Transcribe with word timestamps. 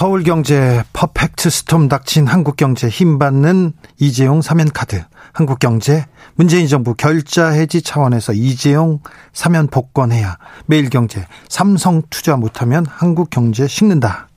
서울경제 0.00 0.82
퍼펙트 0.94 1.50
스톰 1.50 1.90
닥친 1.90 2.26
한국경제 2.26 2.88
힘받는 2.88 3.74
이재용 3.98 4.40
사면카드 4.40 5.04
한국경제 5.34 6.06
문재인 6.36 6.66
정부 6.68 6.94
결자 6.94 7.48
해지 7.48 7.82
차원에서 7.82 8.32
이재용 8.32 9.00
사면 9.34 9.66
복권해야 9.66 10.38
매일경제 10.64 11.26
삼성 11.50 12.00
투자 12.08 12.38
못하면 12.38 12.86
한국경제 12.88 13.66
식는다 13.66 14.28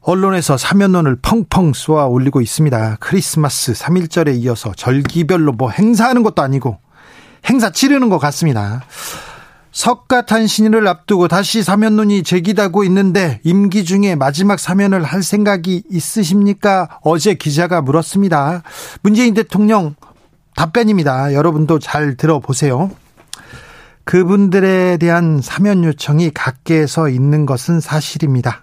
언론에서 0.00 0.56
사면론을 0.56 1.16
펑펑 1.22 1.72
쏘아 1.72 2.06
올리고 2.06 2.40
있습니다. 2.40 2.98
크리스마스 3.00 3.72
3일절에 3.72 4.40
이어서 4.42 4.72
절기별로 4.76 5.54
뭐 5.54 5.70
행사하는 5.70 6.22
것도 6.22 6.42
아니고 6.42 6.78
행사 7.46 7.70
치르는 7.70 8.10
것 8.10 8.18
같습니다. 8.18 8.84
석가탄 9.76 10.46
신일을 10.46 10.88
앞두고 10.88 11.28
다시 11.28 11.62
사면론이 11.62 12.22
제기되고 12.22 12.82
있는데 12.84 13.40
임기 13.44 13.84
중에 13.84 14.14
마지막 14.14 14.58
사면을 14.58 15.04
할 15.04 15.22
생각이 15.22 15.82
있으십니까? 15.90 16.98
어제 17.02 17.34
기자가 17.34 17.82
물었습니다. 17.82 18.62
문재인 19.02 19.34
대통령 19.34 19.94
답변입니다. 20.56 21.34
여러분도 21.34 21.78
잘 21.78 22.16
들어보세요. 22.16 22.90
그분들에 24.04 24.96
대한 24.96 25.42
사면 25.42 25.84
요청이 25.84 26.30
각계에서 26.30 27.10
있는 27.10 27.44
것은 27.44 27.80
사실입니다. 27.80 28.62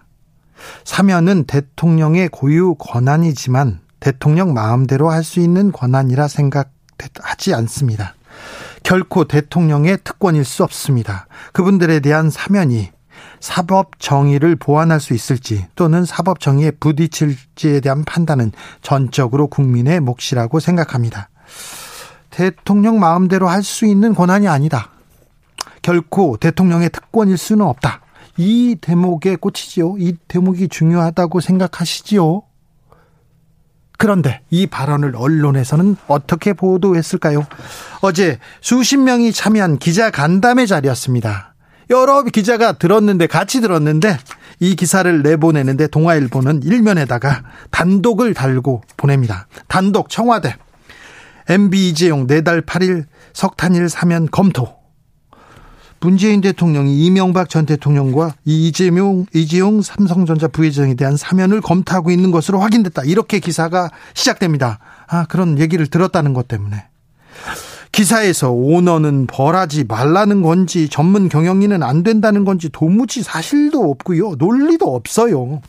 사면은 0.84 1.44
대통령의 1.44 2.30
고유 2.30 2.74
권한이지만 2.80 3.82
대통령 4.00 4.56
마음대로 4.56 5.12
할 5.12 5.24
수 5.24 5.40
있는 5.40 5.72
권한이라 5.72 6.28
생각하지 6.28 7.54
않습니다. 7.54 8.16
결코 8.84 9.24
대통령의 9.26 10.00
특권일 10.04 10.46
수 10.46 10.64
없습니다. 10.64 11.28
그분들에 11.54 12.00
대한 12.02 12.30
사면이 12.30 12.92
사법 13.40 14.00
정의를 14.00 14.56
보완할 14.56 15.00
수 15.00 15.14
있을지 15.14 15.66
또는 15.76 16.06
사법 16.06 16.40
정의에 16.40 16.72
부딪힐지에 16.72 17.80
대한 17.80 18.04
판단은 18.06 18.52
전적으로 18.82 19.48
국민의 19.48 20.00
몫이라고 20.00 20.60
생각합니다. 20.60 21.30
대통령 22.30 23.00
마음대로 23.00 23.48
할 23.48 23.64
수 23.64 23.86
있는 23.86 24.14
권한이 24.16 24.48
아니다. 24.48 24.90
결코 25.82 26.38
대통령의 26.38 26.90
특권일 26.90 27.38
수는 27.38 27.66
없다. 27.66 28.02
이 28.38 28.76
대목에 28.82 29.36
꽂히지요. 29.36 29.98
이 30.00 30.16
대목이 30.28 30.68
중요하다고 30.70 31.40
생각하시지요. 31.40 32.42
그런데 34.04 34.42
이 34.50 34.68
발언을 34.68 35.14
언론에서는 35.16 35.96
어떻게 36.08 36.52
보도했을까요? 36.52 37.48
어제 38.02 38.38
수십 38.60 38.98
명이 38.98 39.32
참여한 39.32 39.78
기자 39.78 40.12
간담회 40.12 40.66
자리였습니다. 40.66 41.54
여러 41.90 42.22
기자가 42.24 42.74
들었는데 42.74 43.28
같이 43.28 43.62
들었는데 43.62 44.18
이 44.60 44.76
기사를 44.76 45.22
내보내는데 45.22 45.88
동아일보는 45.88 46.64
일면에다가 46.64 47.44
단독을 47.72 48.34
달고 48.34 48.82
보냅니다. 48.98 49.48
단독 49.70 50.10
청와대 50.10 50.58
MB 51.48 51.88
이재용 51.88 52.28
4달 52.28 52.66
8일 52.66 53.06
석탄일 53.32 53.88
사면 53.88 54.28
검토 54.30 54.83
문재인 56.04 56.42
대통령이 56.42 57.06
이명박 57.06 57.48
전 57.48 57.66
대통령과 57.66 58.34
이재용, 58.44 59.26
이재용 59.34 59.82
삼성전자 59.82 60.50
부회장에 60.50 60.96
대한 60.96 61.16
사면을 61.16 61.62
검토하고 61.62 62.12
있는 62.12 62.30
것으로 62.30 62.60
확인됐다. 62.60 63.04
이렇게 63.06 63.40
기사가 63.40 63.90
시작됩니다. 64.14 64.80
아, 65.08 65.26
그런 65.30 65.58
얘기를 65.60 65.88
들었다는 65.88 66.34
것 66.34 66.50
때문에. 66.50 66.88
기사에서 67.94 68.52
오너는 68.52 69.28
벌하지 69.28 69.86
말라는 69.86 70.42
건지 70.42 70.90
전문 70.90 71.30
경영인은 71.30 71.84
안 71.84 72.04
된다는 72.04 72.44
건지 72.44 72.68
도무지 72.70 73.24
사실도 73.24 73.90
없고요. 73.90 74.36
논리도 74.38 74.94
없어요. 74.94 75.62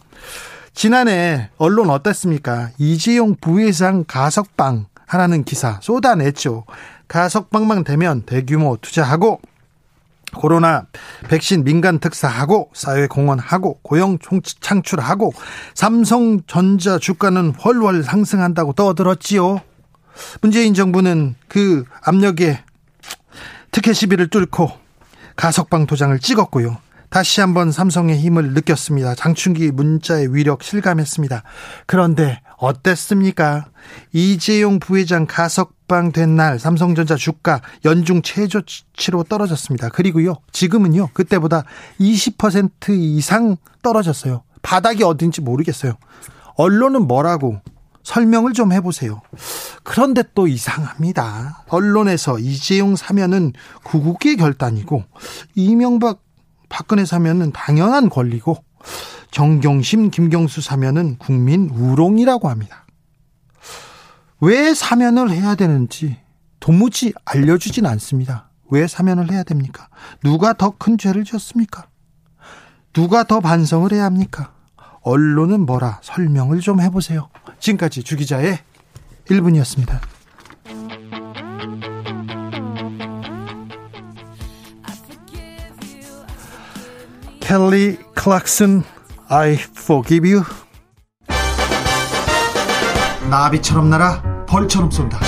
지난해 0.72 1.50
언론 1.58 1.90
어땠습니까? 1.90 2.70
이재용 2.78 3.36
부회장 3.40 4.04
가석방 4.08 4.86
하라는 5.06 5.44
기사 5.44 5.78
쏟아냈죠. 5.80 6.64
가석방만 7.06 7.84
되면 7.84 8.22
대규모 8.22 8.78
투자하고 8.80 9.40
코로나 10.34 10.86
백신 11.28 11.64
민간 11.64 11.98
특사하고 11.98 12.70
사회 12.74 13.06
공헌하고 13.06 13.80
고용 13.82 14.18
창출하고 14.60 15.32
삼성전자 15.74 16.98
주가는 16.98 17.54
훨훨 17.64 18.02
상승한다고 18.02 18.74
떠들었지요. 18.74 19.60
문재인 20.42 20.74
정부는 20.74 21.34
그 21.48 21.84
압력에 22.02 22.62
특혜 23.70 23.92
시비를 23.92 24.28
뚫고 24.28 24.70
가석방 25.36 25.86
도장을 25.86 26.16
찍었고요. 26.18 26.83
다시 27.14 27.40
한번 27.40 27.70
삼성의 27.70 28.18
힘을 28.18 28.54
느꼈습니다. 28.54 29.14
장충기 29.14 29.70
문자의 29.70 30.34
위력 30.34 30.64
실감했습니다. 30.64 31.44
그런데 31.86 32.40
어땠습니까? 32.58 33.66
이재용 34.12 34.80
부회장 34.80 35.24
가석방 35.24 36.10
된 36.10 36.34
날 36.34 36.58
삼성전자 36.58 37.14
주가 37.14 37.60
연중 37.84 38.20
최저치로 38.20 39.22
떨어졌습니다. 39.28 39.90
그리고요, 39.90 40.38
지금은요, 40.50 41.10
그때보다 41.12 41.62
20% 42.00 42.88
이상 42.88 43.58
떨어졌어요. 43.84 44.42
바닥이 44.62 45.04
어딘지 45.04 45.40
모르겠어요. 45.40 45.92
언론은 46.56 47.06
뭐라고 47.06 47.60
설명을 48.02 48.54
좀 48.54 48.72
해보세요. 48.72 49.22
그런데 49.84 50.24
또 50.34 50.48
이상합니다. 50.48 51.62
언론에서 51.68 52.40
이재용 52.40 52.96
사면은 52.96 53.52
구국의 53.84 54.36
결단이고, 54.36 55.04
이명박 55.54 56.23
박근혜 56.74 57.04
사면은 57.04 57.52
당연한 57.52 58.08
권리고, 58.08 58.64
정경심, 59.30 60.10
김경수 60.10 60.60
사면은 60.60 61.16
국민 61.18 61.70
우롱이라고 61.70 62.48
합니다. 62.48 62.84
왜 64.40 64.74
사면을 64.74 65.30
해야 65.30 65.54
되는지 65.54 66.16
도무지 66.58 67.14
알려주진 67.24 67.86
않습니다. 67.86 68.50
왜 68.72 68.88
사면을 68.88 69.30
해야 69.30 69.44
됩니까? 69.44 69.86
누가 70.24 70.52
더 70.52 70.72
큰 70.76 70.98
죄를 70.98 71.22
지었습니까? 71.22 71.86
누가 72.92 73.22
더 73.22 73.38
반성을 73.38 73.92
해야 73.92 74.04
합니까? 74.04 74.52
언론은 75.02 75.66
뭐라 75.66 76.00
설명을 76.02 76.58
좀 76.58 76.80
해보세요. 76.80 77.28
지금까지 77.60 78.02
주기자의 78.02 78.58
1분이었습니다. 79.26 80.00
켈리 87.54 87.96
클락슨 88.14 88.82
I 89.28 89.52
forgive 89.78 90.28
you. 90.28 90.44
나비처럼 93.30 93.90
날아 93.90 94.44
벌처럼 94.46 94.90
쏜다. 94.90 95.20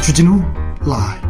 주진우 0.00 0.40
라이브. 0.86 1.28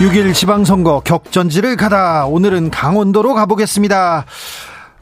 6일 0.00 0.34
지방선거 0.34 1.02
격전지를 1.04 1.76
가다 1.76 2.26
오늘은 2.26 2.70
강원도로 2.70 3.34
가보겠습니다. 3.34 4.24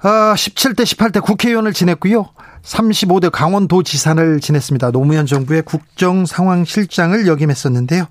아, 0.02 0.34
17대 0.36 0.82
18대 0.82 1.22
국회의원을 1.22 1.72
지냈고요. 1.72 2.35
35대 2.66 3.30
강원도지사를 3.30 4.40
지냈습니다. 4.40 4.90
노무현 4.90 5.26
정부의 5.26 5.62
국정상황실장을 5.62 7.26
역임했었는데요. 7.26 8.06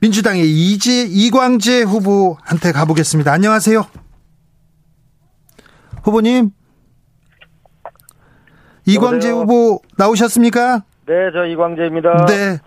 민주당의 0.00 0.44
이재 0.44 1.06
이광재 1.08 1.82
후보한테 1.82 2.72
가보겠습니다. 2.72 3.32
안녕하세요. 3.32 3.86
후보님. 6.02 6.50
이광재 8.86 9.28
여보세요? 9.28 9.34
후보 9.36 9.80
나오셨습니까? 9.96 10.82
네, 11.06 11.14
저 11.32 11.44
이광재입니다. 11.44 12.26
네. 12.26 12.58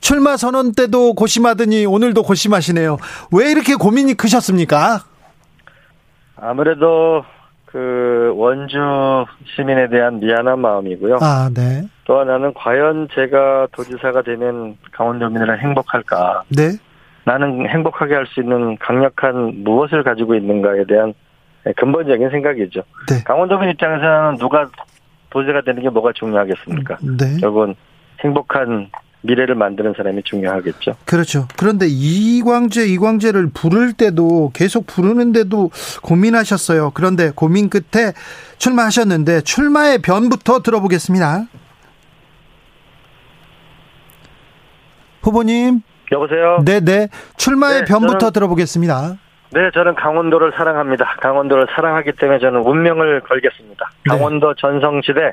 출마 0.00 0.38
선언 0.38 0.72
때도 0.72 1.14
고심하더니 1.14 1.84
오늘도 1.84 2.22
고심하시네요. 2.22 2.96
왜 3.32 3.50
이렇게 3.50 3.74
고민이 3.74 4.14
크셨습니까? 4.14 5.04
아무래도 6.36 7.22
그 7.74 8.32
원주 8.36 8.78
시민에 9.56 9.88
대한 9.88 10.20
미안한 10.20 10.60
마음이고요. 10.60 11.18
아, 11.20 11.50
네. 11.52 11.82
또 12.04 12.20
하나는 12.20 12.54
과연 12.54 13.08
제가 13.12 13.66
도지사가 13.72 14.22
되면 14.22 14.78
강원도민들은 14.92 15.58
행복할까? 15.58 16.44
네. 16.50 16.68
나는 17.24 17.68
행복하게 17.68 18.14
할 18.14 18.26
수 18.26 18.40
있는 18.40 18.78
강력한 18.78 19.64
무엇을 19.64 20.04
가지고 20.04 20.36
있는가에 20.36 20.84
대한 20.84 21.14
근본적인 21.76 22.30
생각이죠. 22.30 22.84
네. 23.08 23.24
강원도민 23.24 23.70
입장에서는 23.70 24.36
누가 24.36 24.68
도지사가 25.30 25.62
되는 25.62 25.82
게 25.82 25.88
뭐가 25.88 26.12
중요하겠습니까? 26.14 26.98
네. 27.18 27.40
결국은 27.40 27.74
행복한 28.20 28.88
미래를 29.24 29.54
만드는 29.54 29.94
사람이 29.96 30.22
중요하겠죠. 30.24 30.96
그렇죠. 31.06 31.48
그런데 31.56 31.86
이광재, 31.88 32.86
이광재를 32.86 33.50
부를 33.54 33.94
때도 33.94 34.50
계속 34.54 34.86
부르는데도 34.86 35.70
고민하셨어요. 36.02 36.90
그런데 36.92 37.30
고민 37.34 37.70
끝에 37.70 38.12
출마하셨는데 38.58 39.40
출마의 39.40 39.98
변부터 40.02 40.60
들어보겠습니다. 40.60 41.46
후보님. 45.22 45.80
여보세요? 46.12 46.62
네네. 46.66 47.08
출마의 47.38 47.80
네, 47.80 47.84
변부터 47.86 48.28
저는- 48.28 48.34
들어보겠습니다. 48.34 49.16
네, 49.52 49.70
저는 49.72 49.94
강원도를 49.94 50.52
사랑합니다. 50.54 51.16
강원도를 51.22 51.66
사랑하기 51.74 52.12
때문에 52.20 52.40
저는 52.40 52.60
운명을 52.60 53.20
걸겠습니다. 53.20 53.90
네. 54.04 54.10
강원도 54.10 54.52
전성시대, 54.54 55.32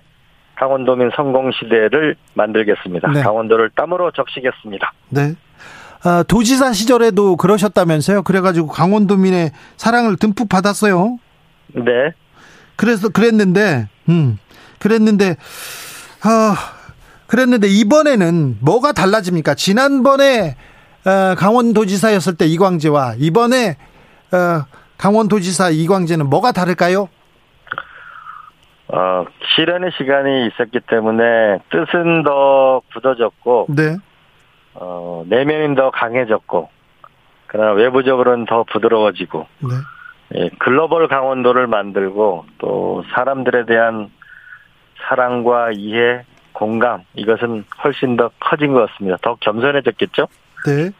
강원도민 0.62 1.10
성공시대를 1.16 2.16
만들겠습니다. 2.36 3.10
네. 3.10 3.24
강원도를 3.24 3.72
땀으로 3.75 4.12
적시겠습니다. 4.12 4.94
네. 5.10 5.34
아, 6.04 6.24
도지사 6.28 6.72
시절에도 6.72 7.36
그러셨다면서요. 7.36 8.22
그래가지고 8.22 8.68
강원도민의 8.68 9.52
사랑을 9.78 10.18
듬뿍 10.18 10.50
받았어요. 10.50 11.18
네. 11.74 12.12
그래서 12.75 13.10
그랬는데, 13.10 13.90
음, 14.10 14.38
그랬는데, 14.78 15.36
아, 16.24 16.56
그랬는데 17.25 17.68
이번에는 17.68 18.58
뭐가 18.60 18.92
달라집니까? 18.92 19.56
지난번에 19.56 20.58
어, 21.06 21.34
강원도지사였을 21.38 22.36
때 22.36 22.46
이광재와 22.46 23.16
이번에 23.18 23.78
어, 24.31 24.66
강원도지사 24.98 25.72
이광재는 25.72 26.30
뭐가 26.30 26.52
다를까요? 26.52 27.10
어, 28.94 29.26
실현의 29.56 29.92
시간이 29.98 30.48
있었기 30.48 30.82
때문에 30.82 31.60
뜻은 31.70 32.24
더 32.24 32.82
굳어졌고, 32.94 33.68
네, 33.70 33.98
어, 34.74 35.24
내면은 35.28 35.76
더 35.76 35.92
강해졌고, 35.92 36.70
그러나 37.48 37.72
외부적으로는 37.72 38.46
더 38.46 38.64
부드러워지고, 38.64 39.48
네, 39.60 40.40
예, 40.40 40.50
글로벌 40.60 41.08
강원도를 41.08 41.68
만들고 41.68 42.46
또 42.58 43.04
사람들에 43.14 43.66
대한 43.66 44.10
사랑과 45.08 45.72
이해, 45.74 46.26
공감 46.52 47.04
이것은 47.16 47.64
훨씬 47.84 48.18
더 48.18 48.30
커진 48.40 48.74
것 48.74 48.90
같습니다. 48.92 49.18
더 49.22 49.36
겸손해졌겠죠? 49.40 50.28
네. 50.68 50.92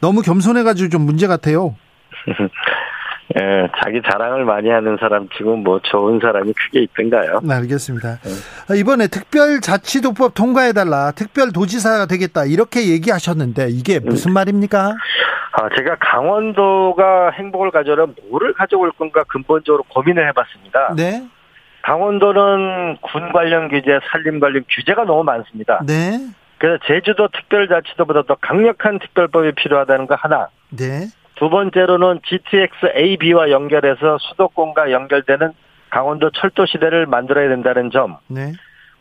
너무 0.00 0.22
겸손해가지고 0.22 0.88
좀 0.88 1.02
문제 1.02 1.26
같아요. 1.26 1.76
예, 3.36 3.68
자기 3.82 4.02
자랑을 4.02 4.44
많이 4.44 4.68
하는 4.68 4.98
사람 5.00 5.28
치고 5.30 5.56
뭐 5.56 5.80
좋은 5.82 6.20
사람이 6.20 6.52
크게 6.52 6.82
있던가요? 6.82 7.40
네, 7.42 7.54
알겠습니다. 7.54 8.18
아, 8.68 8.74
이번에 8.74 9.08
특별자치도법 9.08 10.34
통과해달라, 10.34 11.12
특별도지사가 11.12 12.06
되겠다 12.06 12.44
이렇게 12.44 12.88
얘기하셨는데 12.90 13.68
이게 13.70 13.98
무슨 13.98 14.32
말입니까? 14.32 14.92
아, 15.52 15.68
제가 15.76 15.96
강원도가 16.00 17.30
행복을 17.30 17.70
가져오려면 17.70 18.14
뭐를 18.30 18.52
가져올 18.52 18.92
건가 18.92 19.24
근본적으로 19.28 19.84
고민을 19.84 20.28
해봤습니다. 20.28 20.94
네, 20.94 21.26
강원도는 21.82 22.98
군 23.00 23.32
관련 23.32 23.68
규제, 23.68 23.98
산림 24.10 24.38
관련 24.38 24.64
규제가 24.68 25.04
너무 25.04 25.24
많습니다. 25.24 25.80
네, 25.86 26.18
그래서 26.58 26.78
제주도 26.86 27.28
특별자치도보다 27.28 28.22
더 28.22 28.36
강력한 28.40 28.98
특별법이 28.98 29.52
필요하다는 29.52 30.06
거 30.08 30.14
하나. 30.14 30.48
네, 30.70 31.06
두 31.36 31.50
번째로는 31.50 32.20
GTX 32.24 32.96
AB와 32.96 33.50
연결해서 33.50 34.18
수도권과 34.18 34.92
연결되는 34.92 35.52
강원도 35.90 36.30
철도 36.30 36.66
시대를 36.66 37.06
만들어야 37.06 37.48
된다는 37.48 37.90
점. 37.90 38.16
네, 38.28 38.52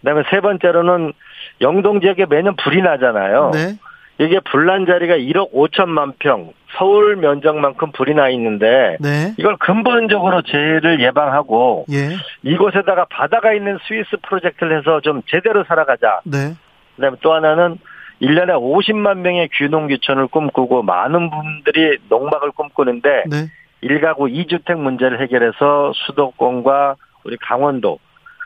그다음에 0.02 0.24
세 0.30 0.42
번째로는 0.42 1.14
영동 1.62 2.02
지역에 2.02 2.26
매년 2.26 2.56
불이 2.56 2.82
나잖아요. 2.82 3.52
네, 3.54 3.78
이게 4.20 4.40
불난 4.52 4.86
자리가 4.86 5.16
1억 5.16 5.54
5천만 5.54 6.14
평, 6.20 6.54
서울 6.78 7.16
면적만큼 7.16 7.92
불이 7.92 8.14
나 8.14 8.30
있는데 8.30 8.98
네, 9.00 9.34
이걸 9.38 9.58
근본적으로 9.58 10.42
재해를 10.44 11.02
예방하고 11.02 11.86
예, 11.92 12.16
이곳에다가 12.44 13.06
바다가 13.10 13.54
있는 13.54 13.78
스위스 13.88 14.18
프로젝트를 14.24 14.78
해서 14.78 15.02
좀 15.02 15.22
제대로 15.28 15.64
살아가자. 15.64 16.22
네, 16.26 16.54
그다음에 16.96 17.18
또 17.22 17.34
하나는 17.34 17.78
1년에 18.24 18.52
50만 18.52 19.18
명의 19.18 19.50
귀농 19.54 19.88
귀촌을 19.88 20.28
꿈꾸고 20.28 20.82
많은 20.84 21.30
분들이 21.30 21.98
농막을 22.10 22.52
꿈꾸는데 22.52 23.24
네, 23.28 23.50
1가구 23.84 24.32
2주택 24.32 24.76
문제를 24.78 25.22
해결해서 25.22 25.92
수도권과 25.94 26.96
우리 27.26 27.38
강원도 27.38 28.00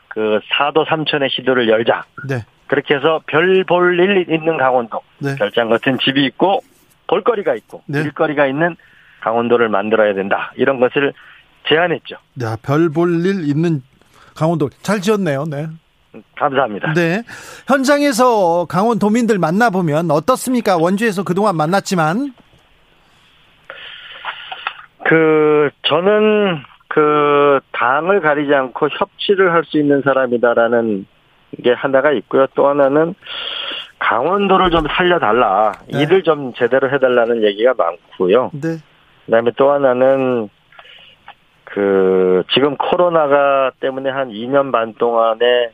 그 0.08 0.40
4도 0.52 0.84
3천의 0.86 1.30
시도를 1.30 1.68
열자. 1.68 2.04
네, 2.28 2.44
그렇게 2.66 2.94
해서 2.96 3.20
별 3.26 3.64
볼 3.64 4.00
일 4.00 4.26
있는 4.28 4.56
강원도. 4.56 5.00
네. 5.18 5.36
별장 5.36 5.68
같은 5.68 5.98
집이 5.98 6.24
있고 6.26 6.60
볼거리가 7.06 7.54
있고 7.54 7.82
네. 7.86 8.00
일거리가 8.00 8.46
있는 8.46 8.76
강원도를 9.20 9.68
만들어야 9.68 10.14
된다. 10.14 10.52
이런 10.56 10.80
것을 10.80 11.12
제안했죠. 11.68 12.16
야, 12.42 12.56
별볼 12.62 13.24
일 13.26 13.48
있는 13.48 13.82
강원도 14.36 14.68
잘 14.82 15.00
지었네요. 15.00 15.44
네. 15.44 15.66
감사합니다. 16.36 16.92
네. 16.94 17.22
현장에서 17.66 18.66
강원 18.68 18.98
도민들 18.98 19.38
만나보면 19.38 20.10
어떻습니까? 20.10 20.76
원주에서 20.76 21.22
그동안 21.24 21.56
만났지만. 21.56 22.32
그 25.04 25.70
저는 25.84 26.58
그 26.88 27.60
당을 27.72 28.20
가리지 28.20 28.54
않고 28.54 28.88
협치를 28.90 29.52
할 29.52 29.64
수 29.64 29.78
있는 29.78 30.02
사람이다라는 30.02 31.06
게 31.62 31.72
하나가 31.72 32.12
있고요. 32.12 32.46
또 32.54 32.68
하나는 32.68 33.14
강원도를 33.98 34.70
좀 34.70 34.84
살려달라. 34.88 35.72
네. 35.92 36.02
일을 36.02 36.22
좀 36.22 36.52
제대로 36.54 36.90
해달라는 36.90 37.42
얘기가 37.44 37.74
많고요. 37.76 38.50
네. 38.54 38.76
그 39.26 39.30
다음에 39.30 39.50
또 39.56 39.72
하나는 39.72 40.48
그 41.64 42.42
지금 42.52 42.76
코로나가 42.76 43.70
때문에 43.80 44.10
한 44.10 44.30
2년 44.30 44.72
반 44.72 44.94
동안에 44.94 45.70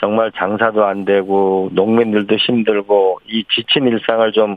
정말 0.00 0.30
장사도 0.32 0.84
안 0.84 1.04
되고 1.04 1.68
농민들도 1.72 2.36
힘들고 2.36 3.20
이 3.26 3.44
지친 3.54 3.86
일상을 3.86 4.32
좀 4.32 4.56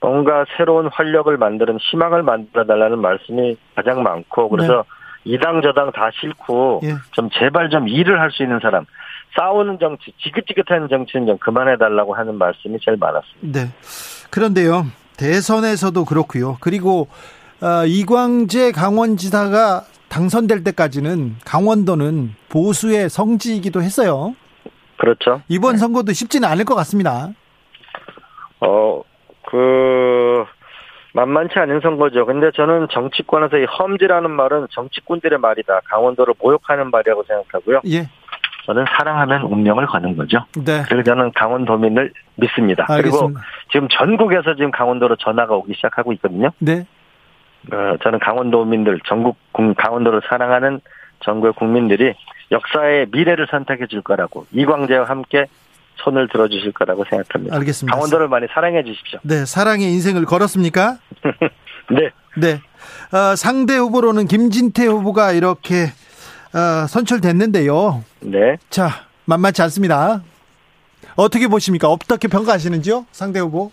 뭔가 0.00 0.44
새로운 0.56 0.88
활력을 0.92 1.36
만드는 1.36 1.78
희망을 1.78 2.22
만들어 2.22 2.64
달라는 2.64 2.98
말씀이 3.00 3.56
가장 3.76 4.02
많고 4.02 4.48
그래서 4.48 4.84
이당 5.24 5.62
저당 5.62 5.92
다 5.92 6.10
싫고 6.20 6.80
예. 6.82 6.94
좀 7.12 7.30
제발 7.30 7.70
좀 7.70 7.86
일을 7.88 8.20
할 8.20 8.30
수 8.32 8.42
있는 8.42 8.58
사람 8.60 8.84
싸우는 9.38 9.78
정치 9.78 10.12
지긋지긋한 10.22 10.88
정치는 10.88 11.26
좀 11.26 11.38
그만해 11.38 11.76
달라고 11.78 12.14
하는 12.14 12.36
말씀이 12.36 12.78
제일 12.84 12.96
많았습니다. 12.98 13.60
네. 13.60 13.68
그런데요. 14.30 14.86
대선에서도 15.16 16.04
그렇고요. 16.04 16.56
그리고 16.60 17.08
어, 17.60 17.86
이광재 17.86 18.72
강원지사가 18.72 19.84
당선될 20.08 20.64
때까지는 20.64 21.36
강원도는 21.44 22.34
보수의 22.48 23.08
성지이기도 23.08 23.80
했어요. 23.82 24.34
그렇죠? 25.06 25.42
이번 25.48 25.78
선거도 25.78 26.12
쉽지는 26.12 26.48
않을 26.48 26.64
것 26.64 26.76
같습니다. 26.76 27.30
어, 28.60 29.02
그, 29.46 30.44
만만치 31.12 31.58
않은 31.58 31.80
선거죠. 31.80 32.24
근데 32.24 32.52
저는 32.54 32.86
정치권에서 32.92 33.58
이 33.58 33.64
험지라는 33.64 34.30
말은 34.30 34.68
정치꾼들의 34.70 35.40
말이다. 35.40 35.80
강원도를 35.86 36.34
모욕하는 36.40 36.90
말이라고 36.92 37.24
생각하고요. 37.24 37.80
예. 37.88 38.08
저는 38.66 38.84
사랑하면 38.96 39.42
운명을 39.42 39.86
거는 39.88 40.16
거죠. 40.16 40.44
네. 40.64 40.84
그리고 40.88 41.02
저는 41.02 41.32
강원도민을 41.34 42.12
믿습니다. 42.36 42.84
그리고 42.86 42.94
알겠습니다. 43.16 43.40
지금 43.72 43.88
전국에서 43.88 44.54
지금 44.54 44.70
강원도로 44.70 45.16
전화가 45.16 45.56
오기 45.56 45.74
시작하고 45.74 46.12
있거든요. 46.12 46.50
네. 46.60 46.86
어, 47.72 47.96
저는 48.04 48.20
강원도민들, 48.20 49.00
전국 49.08 49.36
국- 49.50 49.74
강원도를 49.76 50.20
사랑하는 50.28 50.80
전국의 51.24 51.54
국민들이 51.54 52.14
역사의 52.52 53.06
미래를 53.10 53.48
선택해 53.50 53.86
줄 53.86 54.02
거라고 54.02 54.46
이광재와 54.52 55.06
함께 55.06 55.46
손을 55.96 56.28
들어 56.28 56.48
주실 56.48 56.72
거라고 56.72 57.04
생각합니다. 57.08 57.56
알겠습니다. 57.56 57.94
강원도를 57.94 58.28
많이 58.28 58.46
사랑해 58.52 58.84
주십시오. 58.84 59.18
네. 59.22 59.44
사랑의 59.44 59.90
인생을 59.92 60.24
걸었습니까? 60.24 60.98
네. 61.90 62.10
네. 62.36 62.60
어, 63.16 63.36
상대 63.36 63.76
후보로는 63.76 64.26
김진태 64.26 64.86
후보가 64.86 65.32
이렇게 65.32 65.86
어, 66.54 66.86
선출됐는데요. 66.86 68.04
네. 68.20 68.56
자, 68.70 69.06
만만치 69.24 69.62
않습니다. 69.62 70.22
어떻게 71.16 71.48
보십니까? 71.48 71.88
어떻게 71.88 72.28
평가하시는지요? 72.28 73.06
상대 73.12 73.40
후보? 73.40 73.70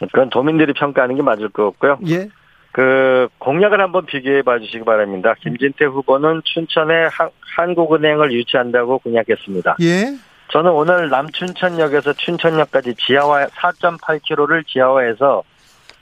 그건 0.00 0.30
도민들이 0.30 0.72
평가하는 0.72 1.16
게 1.16 1.22
맞을 1.22 1.48
것 1.50 1.64
같고요. 1.72 1.98
예. 2.08 2.28
그 2.72 3.28
공약을 3.38 3.80
한번 3.80 4.06
비교해 4.06 4.42
봐 4.42 4.58
주시기 4.58 4.84
바랍니다. 4.84 5.34
김진태 5.40 5.84
후보는 5.84 6.40
춘천에 6.44 7.06
한, 7.12 7.28
한국은행을 7.56 8.32
유치한다고 8.32 8.98
공약했습니다. 8.98 9.76
예. 9.82 10.16
저는 10.48 10.70
오늘 10.70 11.08
남춘천역에서 11.10 12.14
춘천역까지 12.14 12.94
지하화 12.96 13.46
4.8km를 13.46 14.66
지하화해서 14.66 15.42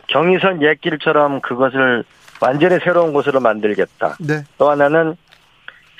경의선 0.06 0.62
옛길처럼 0.62 1.40
그것을 1.40 2.04
완전히 2.40 2.78
새로운 2.82 3.12
곳으로 3.12 3.40
만들겠다. 3.40 4.16
네. 4.20 4.42
또 4.58 4.70
하나는 4.70 5.16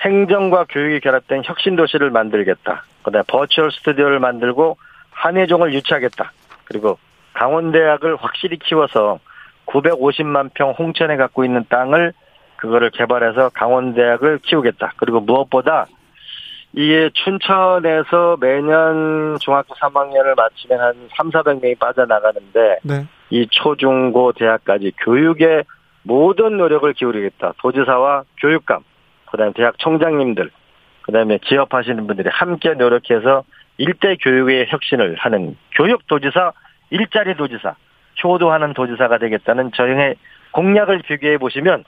행정과 0.05 0.67
교육이 0.69 1.01
결합된 1.01 1.43
혁신 1.45 1.77
도시를 1.77 2.11
만들겠다. 2.11 2.85
그다음에 3.03 3.25
버추얼 3.29 3.71
스튜디오를 3.73 4.19
만들고 4.19 4.79
한예종을 5.11 5.75
유치하겠다. 5.75 6.33
그리고 6.65 6.99
강원대학을 7.35 8.17
확실히 8.17 8.59
키워서 8.59 9.21
950만 9.71 10.51
평 10.55 10.71
홍천에 10.71 11.17
갖고 11.17 11.45
있는 11.45 11.65
땅을 11.69 12.13
그거를 12.57 12.91
개발해서 12.91 13.51
강원대학을 13.51 14.41
키우겠다. 14.43 14.95
그리고 14.97 15.21
무엇보다 15.21 15.87
이게 16.73 17.11
춘천에서 17.15 18.37
매년 18.41 19.37
중학교 19.41 19.75
3학년을 19.75 20.37
마치면 20.37 20.81
한 20.81 21.09
3, 21.17 21.31
400명이 21.31 21.79
빠져나가는데 21.79 22.79
네. 22.85 23.07
이 23.31 23.47
초중고 23.51 24.33
대학까지 24.33 24.93
교육에 25.03 25.65
모든 26.03 26.59
노력을 26.59 26.93
기울이겠다. 26.93 27.55
도지사와 27.59 28.25
교육감, 28.41 28.83
그다음에 29.31 29.53
대학 29.55 29.79
총장님들, 29.79 30.51
그다음에 31.03 31.39
지업하시는 31.47 32.07
분들이 32.07 32.29
함께 32.31 32.75
노력해서 32.75 33.45
일대 33.79 34.17
교육의 34.17 34.67
혁신을 34.69 35.17
하는 35.19 35.57
교육 35.75 36.07
도지사, 36.07 36.53
일자리 36.91 37.35
도지사, 37.37 37.75
효도하는 38.23 38.75
도지사가 38.75 39.19
되겠다는 39.19 39.73
저형의 39.75 40.17
공약을 40.53 41.03
비교해 41.07 41.39
보시면 41.39 41.85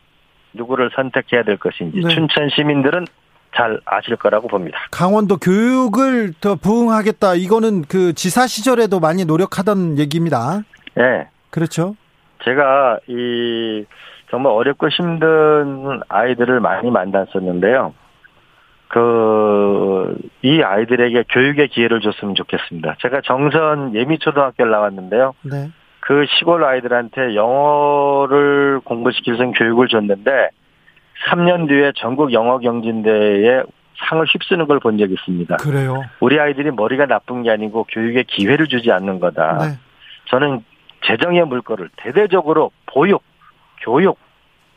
누구를 0.54 0.90
선택해야 0.94 1.42
될 1.42 1.56
것인지 1.56 2.00
네. 2.00 2.08
춘천 2.08 2.48
시민들은 2.50 3.06
잘 3.54 3.80
아실 3.84 4.16
거라고 4.16 4.48
봅니다. 4.48 4.78
강원도 4.90 5.36
교육을 5.36 6.32
더 6.40 6.54
부흥하겠다. 6.54 7.34
이거는 7.34 7.82
그 7.82 8.14
지사 8.14 8.46
시절에도 8.46 8.98
많이 8.98 9.24
노력하던 9.24 9.98
얘기입니다. 9.98 10.62
네. 10.94 11.28
그렇죠. 11.50 11.96
제가 12.44 12.98
이 13.08 13.84
정말 14.30 14.52
어렵고 14.52 14.88
힘든 14.88 16.00
아이들을 16.08 16.60
많이 16.60 16.90
만났었는데요. 16.90 17.94
그, 18.88 20.14
이 20.42 20.62
아이들에게 20.62 21.24
교육의 21.30 21.68
기회를 21.68 22.00
줬으면 22.00 22.34
좋겠습니다. 22.34 22.96
제가 23.00 23.22
정선 23.24 23.94
예미초등학교를 23.94 24.70
나왔는데요. 24.70 25.34
네. 25.42 25.70
그 26.02 26.26
시골 26.38 26.64
아이들한테 26.64 27.36
영어를 27.36 28.80
공부시킬 28.84 29.36
수 29.36 29.42
있는 29.42 29.52
교육을 29.52 29.86
줬는데 29.86 30.48
3년 31.28 31.68
뒤에 31.68 31.92
전국 31.94 32.32
영어 32.32 32.58
경진대회에 32.58 33.62
상을 34.08 34.26
휩쓰는 34.26 34.66
걸 34.66 34.80
본 34.80 34.98
적이 34.98 35.12
있습니다. 35.14 35.56
그래요. 35.58 36.02
우리 36.18 36.40
아이들이 36.40 36.72
머리가 36.72 37.06
나쁜 37.06 37.44
게 37.44 37.50
아니고 37.50 37.84
교육에 37.84 38.24
기회를 38.24 38.66
주지 38.66 38.90
않는 38.90 39.20
거다. 39.20 39.58
네. 39.58 39.78
저는 40.26 40.64
재정의 41.06 41.44
물꼬를 41.46 41.88
대대적으로 41.96 42.72
보육, 42.86 43.22
교육, 43.82 44.18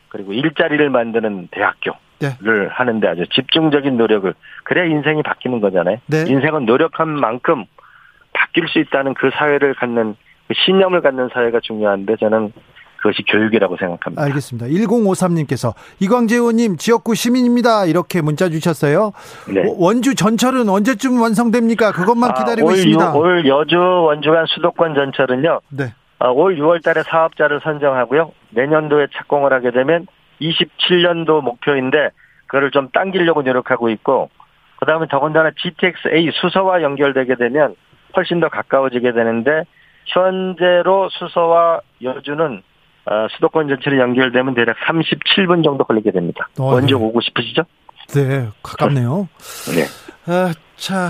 그리고 0.10 0.32
일자리를 0.32 0.88
만드는 0.92 1.48
대학교를 1.50 1.98
네. 2.20 2.68
하는데 2.70 3.08
아주 3.08 3.26
집중적인 3.34 3.98
노력을 3.98 4.32
그래야 4.64 4.86
인생이 4.86 5.24
바뀌는 5.24 5.60
거잖아요. 5.60 5.98
네. 6.06 6.26
인생은 6.28 6.66
노력한 6.68 7.08
만큼 7.10 7.66
바뀔 8.34 8.68
수 8.68 8.78
있다는 8.78 9.16
그 9.16 9.32
사회를 9.34 9.74
갖는 9.74 10.16
그 10.16 10.25
신념을 10.54 11.02
갖는 11.02 11.30
사회가 11.34 11.60
중요한데 11.62 12.16
저는 12.20 12.54
그것이 12.98 13.24
교육이라고 13.24 13.78
생각합니다. 13.78 14.24
알겠습니다. 14.24 14.68
1053님께서 14.68 15.74
이광재 16.00 16.36
의원님 16.38 16.78
지역구 16.78 17.14
시민입니다. 17.14 17.86
이렇게 17.86 18.22
문자 18.22 18.50
주셨어요. 18.50 19.12
네. 19.48 19.64
원주 19.78 20.16
전철은 20.16 20.68
언제쯤 20.70 21.22
완성됩니까? 21.22 21.92
그것만 21.92 22.34
기다리고 22.34 22.70
아, 22.70 22.72
올, 22.72 22.78
있습니다. 22.78 23.12
유- 23.14 23.18
올 23.18 23.48
여주 23.48 23.78
원주간 23.78 24.46
수도권 24.48 24.96
전철은요. 24.96 25.60
네. 25.70 25.94
아, 26.20 26.30
올 26.30 26.56
6월 26.58 26.84
달에 26.84 27.04
사업자를 27.04 27.60
선정하고요. 27.64 28.32
내년도에 28.52 29.08
착공을 29.16 29.54
하게 29.54 29.72
되면 29.72 30.08
27년도 30.42 31.42
목표인데 31.44 32.10
그거를 32.48 32.72
좀 32.72 32.90
당기려고 32.90 33.42
노력하고 33.44 33.90
있고 33.90 34.30
그다음에 34.80 35.08
더군다나 35.10 35.52
GTX-A 35.58 36.32
수서와 36.34 36.82
연결되게 36.82 37.36
되면 37.36 37.76
훨씬 38.16 38.40
더 38.40 38.50
가까워지게 38.50 39.12
되는데 39.14 39.64
현재로 40.06 41.10
수서와 41.12 41.82
여주는 42.02 42.64
어, 43.08 43.28
수도권 43.36 43.68
전철이 43.68 44.00
연결되면 44.00 44.56
대략 44.56 44.78
37분 44.88 45.64
정도 45.64 45.84
걸리게 45.84 46.12
됩니다. 46.12 46.48
어, 46.60 46.74
원주 46.74 46.96
네. 46.98 47.04
오고 47.04 47.22
싶으시죠? 47.22 47.64
네, 48.14 48.50
가깝네요. 48.64 49.28
네. 49.76 50.32
아, 50.32 50.54
자, 50.76 51.10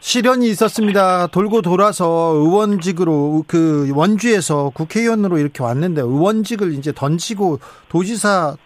시련이 0.00 0.48
있었습니다. 0.48 1.28
돌고 1.28 1.62
돌아서 1.62 2.32
의원직으로 2.34 3.44
그 3.46 3.92
원주에서 3.94 4.70
국회의원으로 4.70 5.38
이렇게 5.38 5.62
왔는데 5.62 6.00
의원직을 6.00 6.72
이제 6.74 6.92
던지고 6.92 7.60
도지사 7.88 8.56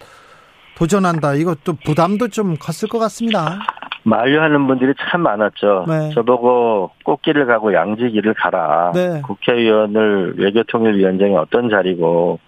도전한다. 0.77 1.35
이것도 1.35 1.75
부담도 1.85 2.29
좀 2.29 2.57
컸을 2.57 2.89
것 2.89 2.99
같습니다. 2.99 3.59
만류하는 4.07 4.69
분들이 4.69 4.95
참 4.99 5.23
많았죠. 5.23 5.85
네. 5.89 6.11
저보고 6.15 6.93
꽃길을 7.05 7.47
가고 7.47 7.75
양지길을 7.75 8.35
가라. 8.35 8.93
네. 8.95 9.21
국회의원을 9.23 10.35
외교통일위원장이 10.39 11.37
어떤 11.37 11.69
자리고 11.69 12.39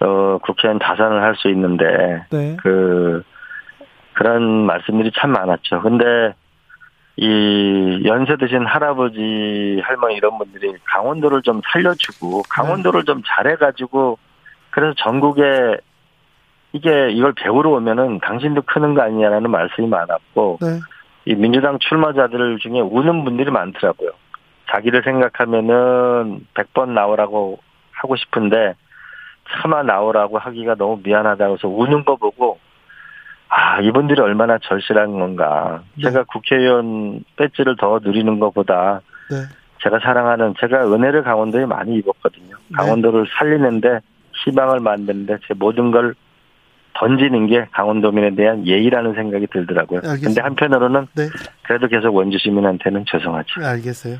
어 0.00 0.38
국회의원 0.42 0.78
다산을 0.78 1.22
할 1.22 1.34
수 1.34 1.48
있는데 1.48 2.24
네. 2.30 2.56
그 2.62 3.22
그런 4.12 4.42
말씀들이 4.66 5.10
참 5.18 5.32
많았죠. 5.32 5.82
근데 5.82 6.34
이 7.16 8.02
연세 8.06 8.36
드신 8.36 8.64
할아버지 8.64 9.80
할머니 9.82 10.14
이런 10.14 10.38
분들이 10.38 10.72
강원도를 10.84 11.42
좀 11.42 11.60
살려주고 11.72 12.42
강원도를 12.48 13.04
좀 13.04 13.22
잘해가지고 13.26 14.18
그래서 14.70 14.94
전국에 14.98 15.42
이게 16.72 17.10
이걸 17.10 17.32
배우러 17.32 17.70
오면은 17.70 18.20
당신도 18.20 18.62
크는 18.62 18.94
거 18.94 19.02
아니냐라는 19.02 19.50
말씀이 19.50 19.88
많았고 19.88 20.58
네. 20.60 20.80
이 21.24 21.34
민주당 21.34 21.78
출마자들 21.78 22.58
중에 22.58 22.80
우는 22.80 23.24
분들이 23.24 23.50
많더라고요. 23.50 24.10
자기를 24.70 25.02
생각하면은 25.02 26.46
100번 26.54 26.90
나오라고 26.90 27.58
하고 27.92 28.16
싶은데 28.16 28.74
차마 29.50 29.82
나오라고 29.82 30.38
하기가 30.38 30.76
너무 30.76 31.00
미안하다고 31.02 31.54
해서 31.54 31.68
우는 31.68 32.04
거 32.04 32.16
보고 32.16 32.58
아, 33.48 33.80
이분들이 33.80 34.20
얼마나 34.20 34.58
절실한 34.58 35.18
건가. 35.18 35.82
네. 35.96 36.04
제가 36.04 36.22
국회의원 36.24 37.24
배지를 37.36 37.76
더 37.76 37.98
누리는 38.00 38.38
것보다 38.38 39.00
네. 39.28 39.36
제가 39.82 39.98
사랑하는 39.98 40.54
제가 40.60 40.86
은혜를 40.92 41.24
강원도에 41.24 41.66
많이 41.66 41.96
입었거든요. 41.96 42.56
네. 42.68 42.76
강원도를 42.76 43.26
살리는데 43.36 43.98
희망을 44.44 44.78
만드는데 44.78 45.38
제 45.48 45.54
모든 45.54 45.90
걸 45.90 46.14
던지는 46.98 47.46
게 47.46 47.66
강원도민에 47.72 48.34
대한 48.34 48.66
예의라는 48.66 49.14
생각이 49.14 49.46
들더라고요. 49.52 49.98
알겠습니다. 49.98 50.26
근데 50.26 50.40
한편으로는 50.40 51.06
네. 51.14 51.28
그래도 51.66 51.88
계속 51.88 52.14
원주 52.14 52.38
시민한테는 52.38 53.04
죄송하죠. 53.10 53.64
알겠어요. 53.64 54.18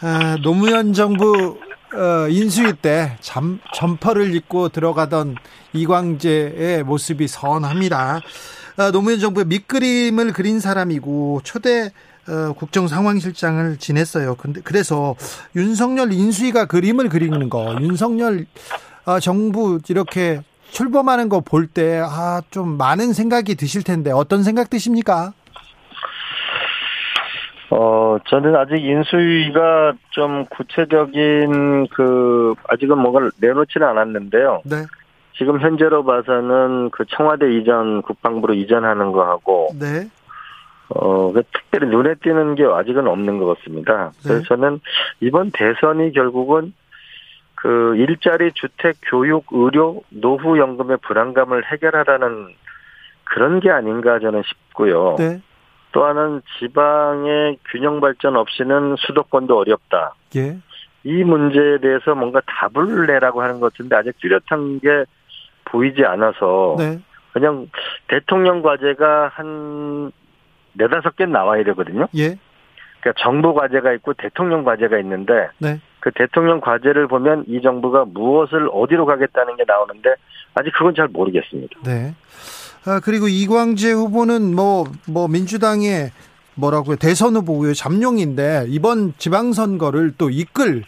아, 0.00 0.36
노무현 0.42 0.92
정부 0.92 1.58
어, 1.94 2.28
인수위 2.28 2.72
때 2.74 3.16
잠, 3.20 3.60
점퍼를 3.72 4.34
입고 4.34 4.70
들어가던 4.70 5.36
이광재의 5.72 6.82
모습이 6.82 7.28
선합니다. 7.28 8.20
아, 8.76 8.90
노무현 8.90 9.20
정부의 9.20 9.46
밑그림을 9.46 10.32
그린 10.32 10.58
사람이고 10.58 11.42
초대 11.44 11.92
어, 12.28 12.52
국정 12.54 12.88
상황실장을 12.88 13.76
지냈어요. 13.76 14.34
근데 14.36 14.60
그래서 14.64 15.14
윤석열 15.54 16.12
인수위가 16.12 16.66
그림을 16.66 17.08
그리는 17.08 17.48
거, 17.50 17.76
윤석열 17.80 18.46
어, 19.04 19.20
정부 19.20 19.78
이렇게 19.88 20.40
출범하는 20.70 21.28
거 21.28 21.40
볼 21.40 21.66
때 21.66 22.00
아, 22.04 22.40
좀 22.50 22.76
많은 22.76 23.12
생각이 23.12 23.54
드실 23.54 23.82
텐데 23.84 24.10
어떤 24.10 24.42
생각 24.42 24.70
드십니까? 24.70 25.32
어, 27.70 28.18
저는 28.28 28.54
아직 28.54 28.76
인수위가 28.76 29.94
좀 30.10 30.44
구체적인 30.46 31.88
그, 31.88 32.54
아직은 32.68 32.98
뭔가를 32.98 33.32
내놓지는 33.40 33.86
않았는데요. 33.86 34.62
네, 34.64 34.76
지금 35.36 35.60
현재로 35.60 36.04
봐서는 36.04 36.90
그 36.90 37.04
청와대 37.08 37.52
이전, 37.56 38.02
국방부로 38.02 38.54
이전하는 38.54 39.10
거하고, 39.10 39.70
네, 39.80 40.08
어, 40.90 41.32
그 41.32 41.42
특별히 41.52 41.88
눈에 41.88 42.14
띄는 42.22 42.54
게 42.54 42.64
아직은 42.64 43.08
없는 43.08 43.38
것 43.38 43.58
같습니다. 43.58 44.12
그래서 44.22 44.38
네. 44.38 44.44
저는 44.46 44.80
이번 45.20 45.50
대선이 45.50 46.12
결국은 46.12 46.74
그 47.64 47.96
일자리, 47.96 48.52
주택, 48.52 48.96
교육, 49.06 49.46
의료, 49.50 50.02
노후 50.10 50.58
연금의 50.58 50.98
불안감을 50.98 51.64
해결하라는 51.64 52.48
그런 53.24 53.58
게 53.58 53.70
아닌가 53.70 54.18
저는 54.18 54.42
싶고요. 54.42 55.16
네, 55.18 55.40
또 55.92 56.04
하나는 56.04 56.42
지방의 56.58 57.56
균형 57.70 58.02
발전 58.02 58.36
없이는 58.36 58.96
수도권도 58.98 59.56
어렵다. 59.56 60.12
예, 60.36 60.58
이 61.04 61.24
문제에 61.24 61.78
대해서 61.78 62.14
뭔가 62.14 62.42
답을 62.44 63.06
내라고 63.06 63.40
하는 63.40 63.60
것 63.60 63.72
같은데 63.72 63.96
아직 63.96 64.12
뚜렷한 64.20 64.80
게 64.80 65.06
보이지 65.64 66.04
않아서 66.04 66.76
네. 66.78 66.98
그냥 67.32 67.70
대통령 68.08 68.60
과제가 68.60 69.28
한 69.32 70.12
네다섯 70.74 71.16
개 71.16 71.24
나와야 71.24 71.64
되거든요. 71.64 72.08
예. 72.14 72.36
그러니까 73.00 73.22
정부 73.22 73.54
과제가 73.54 73.94
있고 73.94 74.12
대통령 74.12 74.64
과제가 74.64 74.98
있는데 74.98 75.48
네. 75.56 75.80
그 76.04 76.10
대통령 76.14 76.60
과제를 76.60 77.08
보면 77.08 77.46
이 77.48 77.62
정부가 77.62 78.04
무엇을 78.04 78.68
어디로 78.70 79.06
가겠다는 79.06 79.56
게 79.56 79.64
나오는데 79.66 80.10
아직 80.54 80.70
그건 80.76 80.94
잘 80.94 81.08
모르겠습니다. 81.08 81.80
네. 81.82 82.14
아, 82.84 83.00
그리고 83.02 83.26
이광재 83.26 83.92
후보는 83.92 84.54
뭐, 84.54 84.84
뭐, 85.08 85.28
민주당의 85.28 86.10
뭐라고요? 86.56 86.96
대선 86.96 87.34
후보고요. 87.36 87.72
잠룡인데, 87.72 88.66
이번 88.68 89.14
지방선거를 89.16 90.12
또 90.18 90.28
이끌, 90.28 90.84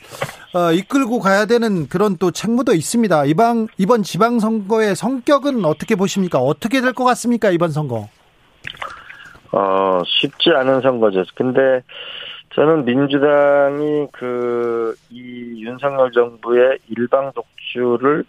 어, 0.54 0.72
이끌고 0.72 1.20
가야 1.20 1.46
되는 1.46 1.88
그런 1.88 2.18
또 2.18 2.30
책무도 2.30 2.74
있습니다. 2.74 3.24
이번, 3.24 3.68
이번 3.78 4.02
지방선거의 4.02 4.94
성격은 4.94 5.64
어떻게 5.64 5.96
보십니까? 5.96 6.40
어떻게 6.40 6.82
될 6.82 6.92
것 6.92 7.04
같습니까? 7.04 7.50
이번 7.50 7.70
선거? 7.70 8.10
어, 9.52 10.02
쉽지 10.04 10.50
않은 10.50 10.82
선거죠. 10.82 11.24
근데 11.34 11.82
저는 12.56 12.86
민주당이 12.86 14.08
그, 14.12 14.94
이 15.10 15.62
윤석열 15.62 16.10
정부의 16.10 16.78
일방 16.88 17.30
독주를 17.34 18.24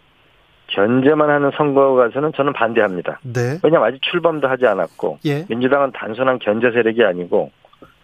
견제만 0.66 1.30
하는 1.30 1.50
선거가 1.56 2.08
가서는 2.08 2.32
저는 2.36 2.52
반대합니다. 2.52 3.20
네. 3.22 3.58
왜냐면 3.64 3.88
아직 3.88 4.02
출범도 4.02 4.46
하지 4.46 4.66
않았고, 4.66 5.20
예. 5.24 5.46
민주당은 5.48 5.92
단순한 5.92 6.40
견제 6.40 6.70
세력이 6.70 7.02
아니고, 7.04 7.50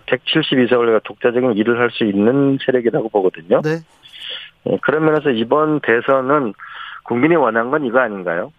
172석을 0.07 1.03
독자적인 1.05 1.59
일을 1.59 1.79
할 1.79 1.91
수 1.91 2.05
있는 2.05 2.57
세력이라고 2.65 3.11
보거든요. 3.11 3.61
네. 3.61 3.81
예, 4.71 4.79
그런 4.81 5.05
면에서 5.05 5.29
이번 5.29 5.81
대선은 5.81 6.55
국민이 7.03 7.37
원한 7.37 7.71
건 7.71 7.85
이거 7.85 8.01
아닌가요? 8.01 8.51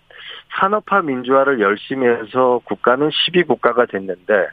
산업화 0.59 1.01
민주화를 1.01 1.59
열심히 1.59 2.07
해서 2.07 2.61
국가는 2.65 3.09
12국가가 3.09 3.89
됐는데 3.89 4.49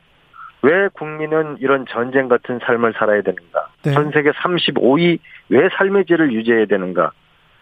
왜 0.63 0.89
국민은 0.93 1.57
이런 1.61 1.87
전쟁 1.87 2.29
같은 2.29 2.61
삶을 2.65 2.95
살아야 2.97 3.23
되는가? 3.23 3.69
네. 3.85 3.93
전 3.93 4.11
세계 4.13 4.31
35위 4.31 5.19
왜 5.49 5.69
삶의 5.77 6.07
질을 6.07 6.33
유지해야 6.33 6.67
되는가? 6.67 7.13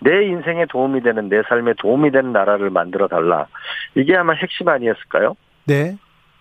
내 0.01 0.25
인생에 0.27 0.67
도움이 0.67 1.03
되는 1.03 1.29
내 1.29 1.43
삶에 1.49 1.75
도움이 1.79 2.11
되는 2.11 2.33
나라를 2.33 2.71
만들어 2.71 3.09
달라. 3.09 3.47
이게 3.95 4.17
아마 4.17 4.33
핵심 4.35 4.69
아니었을까요? 4.69 5.35
네. 5.67 5.97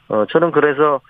어, 0.10 0.26
저는 0.30 0.52
그래서 0.52 1.02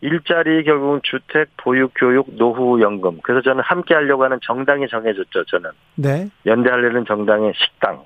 일자리 0.00 0.62
결국은 0.64 1.00
주택, 1.02 1.48
보육, 1.56 1.92
교육, 1.94 2.34
노후 2.36 2.80
연금. 2.80 3.18
그래서 3.22 3.42
저는 3.42 3.62
함께 3.64 3.94
하려고 3.94 4.24
하는 4.24 4.38
정당이 4.42 4.88
정해졌죠, 4.88 5.44
저는. 5.44 5.70
네. 5.96 6.28
연대하려는 6.46 7.04
정당의 7.04 7.52
식당, 7.56 8.04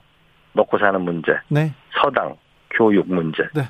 먹고 0.52 0.78
사는 0.78 1.00
문제, 1.00 1.38
네. 1.48 1.72
서당, 1.90 2.36
교육 2.70 3.12
문제, 3.12 3.42
네. 3.54 3.62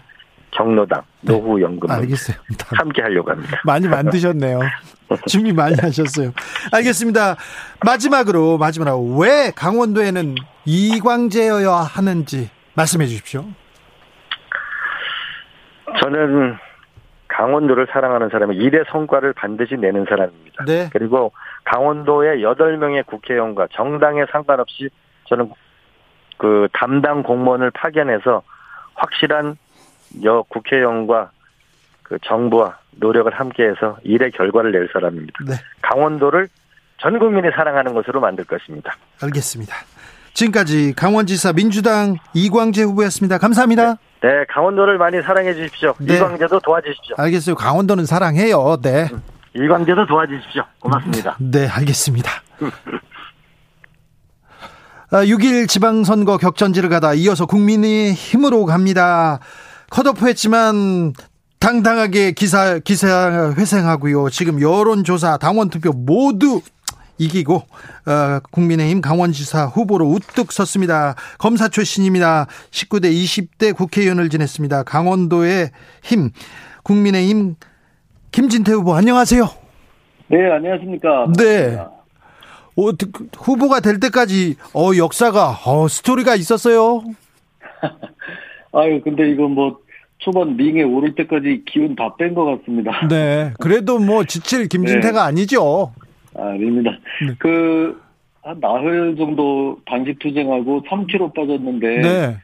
경로당, 0.63 1.03
네. 1.23 1.33
노후 1.33 1.61
연금 1.61 1.89
문제. 1.89 1.95
알겠어요. 1.95 2.37
다 2.59 2.67
함께 2.79 3.03
하려고 3.03 3.31
합니다. 3.31 3.61
많이 3.65 3.89
만드셨네요. 3.89 4.61
준비 5.27 5.53
많이 5.53 5.75
하셨어요. 5.81 6.33
알겠습니다. 6.73 7.37
마지막으로, 7.85 8.59
마지막으로, 8.59 9.17
왜 9.19 9.51
강원도에는 9.55 10.37
이광재여야 10.65 11.71
하는지 11.71 12.51
말씀해 12.75 13.07
주십시오. 13.07 13.45
저는 16.01 16.57
강원도를 17.29 17.89
사랑하는 17.91 18.29
사람이 18.31 18.57
일의 18.57 18.85
성과를 18.91 19.33
반드시 19.33 19.75
내는 19.77 20.07
사람입니다. 20.09 20.65
네. 20.67 20.89
그리고 20.93 21.33
강원도의 21.65 22.43
8명의 22.43 23.05
국회의원과 23.07 23.69
정당에 23.73 24.25
상관없이 24.31 24.91
저는 25.25 25.51
그 26.39 26.69
담당 26.73 27.23
공무원을 27.23 27.71
파견해서 27.73 28.43
확실한 28.95 29.57
여 30.25 30.43
국회의원과 30.49 31.31
그 32.03 32.19
정부와 32.25 32.79
노력을 32.93 33.33
함께해서 33.33 33.97
일의 34.05 34.31
결과를 34.33 34.73
낼 34.73 34.89
사람입니다. 34.93 35.45
네. 35.47 35.55
강원도를 35.83 36.49
전 37.01 37.19
국민이 37.19 37.49
사랑하는 37.55 37.95
것으로 37.95 38.21
만들 38.21 38.45
것입니다. 38.45 38.97
알겠습니다. 39.23 39.75
지금까지 40.35 40.95
강원지사 40.95 41.53
민주당 41.53 42.17
이광재 42.35 42.83
후보였습니다. 42.85 43.39
감사합니다. 43.39 43.97
네, 44.23 44.45
강원도를 44.49 44.99
많이 44.99 45.21
사랑해 45.23 45.53
주십시오. 45.53 45.95
네. 46.01 46.17
이광재도 46.17 46.61
도와주십시오. 46.61 47.17
알겠어요. 47.19 47.57
강원도는 47.57 48.07
사랑해요. 48.07 48.77
네. 48.83 49.09
이광재도 49.55 50.07
도와주십시오. 50.07 50.63
고맙습니다. 50.81 51.37
네, 51.39 51.67
알겠습니다. 51.69 52.31
아, 55.11 55.25
6일 55.25 55.69
지방선거 55.69 56.39
격전지를 56.39 56.89
가다 56.89 57.13
이어서 57.15 57.45
국민의 57.45 58.15
힘으로 58.15 58.65
갑니다. 58.65 59.41
컷오프 59.93 60.27
했지만 60.27 61.13
당당하게 61.61 62.33
기사, 62.33 62.79
기사 62.79 63.53
회생하고요. 63.59 64.31
지금 64.31 64.63
여론조사, 64.63 65.37
당원 65.37 65.69
투표 65.69 65.93
모두 65.93 66.63
이기고, 67.19 67.57
어, 67.57 68.41
국민의힘 68.51 69.03
강원지사 69.03 69.67
후보로 69.67 70.07
우뚝 70.07 70.51
섰습니다. 70.51 71.15
검사 71.37 71.69
출신입니다. 71.69 72.47
19대, 72.71 73.13
20대 73.13 73.77
국회의원을 73.77 74.31
지냈습니다. 74.31 74.85
강원도의 74.85 75.71
힘, 76.03 76.31
국민의힘 76.85 77.57
김진태 78.33 78.73
후보, 78.73 78.95
안녕하세요. 78.95 79.47
네, 80.29 80.51
안녕하십니까. 80.51 81.27
네. 81.37 81.77
어, 81.77 82.93
그, 82.93 83.29
후보가 83.37 83.81
될 83.81 84.01
때까지 84.01 84.57
어 84.73 84.97
역사가 84.97 85.61
어 85.67 85.87
스토리가 85.87 86.35
있었어요. 86.37 87.03
아유, 88.73 89.01
근데 89.03 89.31
이거 89.31 89.49
뭐 89.49 89.79
초반 90.19 90.57
링에 90.57 90.83
오를 90.83 91.15
때까지 91.15 91.63
기운 91.67 91.95
다 91.97 92.15
뺀 92.17 92.35
것 92.35 92.45
같습니다. 92.45 93.07
네. 93.09 93.53
그래도 93.61 93.99
뭐 93.99 94.25
지칠 94.25 94.69
김진태가 94.69 95.13
네. 95.13 95.19
아니죠. 95.19 95.93
아, 96.39 96.49
아닙니다. 96.51 96.93
네. 97.27 97.35
그, 97.39 98.01
한 98.43 98.59
나흘 98.61 99.15
정도 99.17 99.79
단식 99.87 100.19
투쟁하고 100.21 100.83
3kg 100.89 101.35
빠졌는데, 101.35 101.87
네. 102.01 102.37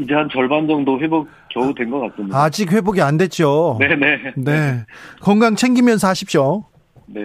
이제 0.00 0.14
한 0.14 0.28
절반 0.32 0.66
정도 0.66 0.98
회복 1.00 1.28
겨우 1.50 1.74
된 1.74 1.90
것 1.90 2.00
같습니다. 2.00 2.42
아직 2.42 2.72
회복이 2.72 3.00
안 3.02 3.18
됐죠. 3.18 3.76
네네. 3.78 4.32
네. 4.36 4.84
건강 5.20 5.54
챙기면서 5.54 6.08
하십시오. 6.08 6.64
네. 7.06 7.20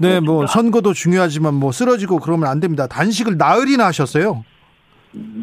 네, 0.00 0.18
뭐 0.20 0.38
그렇습니다. 0.38 0.46
선거도 0.52 0.92
중요하지만 0.92 1.54
뭐 1.54 1.70
쓰러지고 1.70 2.18
그러면 2.18 2.48
안 2.48 2.58
됩니다. 2.58 2.86
단식을 2.88 3.36
나흘이나 3.36 3.86
하셨어요. 3.86 4.44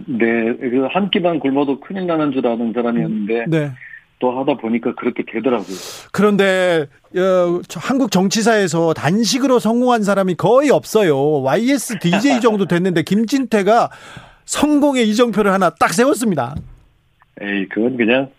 네, 0.08 0.56
그 0.58 0.88
한 0.90 1.10
끼만 1.10 1.40
굶어도 1.40 1.80
큰일 1.80 2.08
나는 2.08 2.32
줄 2.32 2.46
아는 2.48 2.74
사람이었는데, 2.74 3.46
네. 3.48 3.72
또 4.20 4.40
하다 4.40 4.56
보니까 4.58 4.94
그렇게 4.96 5.24
되더라고요. 5.28 5.76
그런데 6.14 6.88
어, 7.18 7.62
저 7.68 7.80
한국 7.82 8.12
정치사에서 8.12 8.94
단식으로 8.94 9.60
성공한 9.60 10.04
사람이 10.04 10.36
거의 10.36 10.70
없어요. 10.72 11.42
YS 11.44 12.00
DJ 12.00 12.40
정도 12.42 12.66
됐는데 12.66 13.04
김진태가 13.04 13.90
성공의 14.46 15.10
이정표를 15.10 15.52
하나 15.52 15.70
딱 15.70 15.94
세웠습니다. 15.94 16.56
에이, 17.42 17.68
그건 17.68 17.98
그냥, 17.98 18.30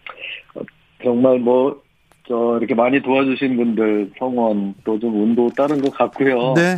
어, 0.55 0.61
정말 1.05 1.38
뭐, 1.40 1.83
저, 2.27 2.57
이렇게 2.59 2.75
많이 2.75 3.03
도와주신 3.03 3.57
분들, 3.57 4.12
성원, 4.18 4.75
또 4.85 4.99
좀 4.99 5.22
운도 5.22 5.51
따른 5.57 5.83
것 5.83 5.92
같고요. 5.92 6.55
네. 6.55 6.77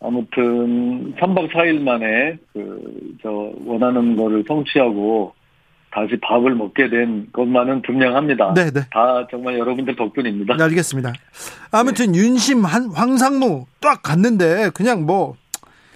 아무튼, 0.00 1.14
3박 1.16 1.50
4일 1.50 1.80
만에, 1.80 2.38
그, 2.52 3.16
저, 3.22 3.52
원하는 3.64 4.16
거를 4.16 4.44
성취하고, 4.48 5.34
다시 5.92 6.16
밥을 6.22 6.54
먹게 6.54 6.88
된 6.88 7.26
것만은 7.32 7.82
분명합니다. 7.82 8.54
네, 8.54 8.70
네. 8.70 8.80
다 8.92 9.26
정말 9.30 9.58
여러분들 9.58 9.96
덕분입니다. 9.96 10.56
네, 10.56 10.64
알겠습니다. 10.64 11.12
아무튼 11.72 12.14
윤심 12.14 12.64
한 12.64 12.90
황상무 12.90 13.66
딱 13.80 14.02
갔는데 14.02 14.70
그냥 14.72 15.04
뭐 15.04 15.34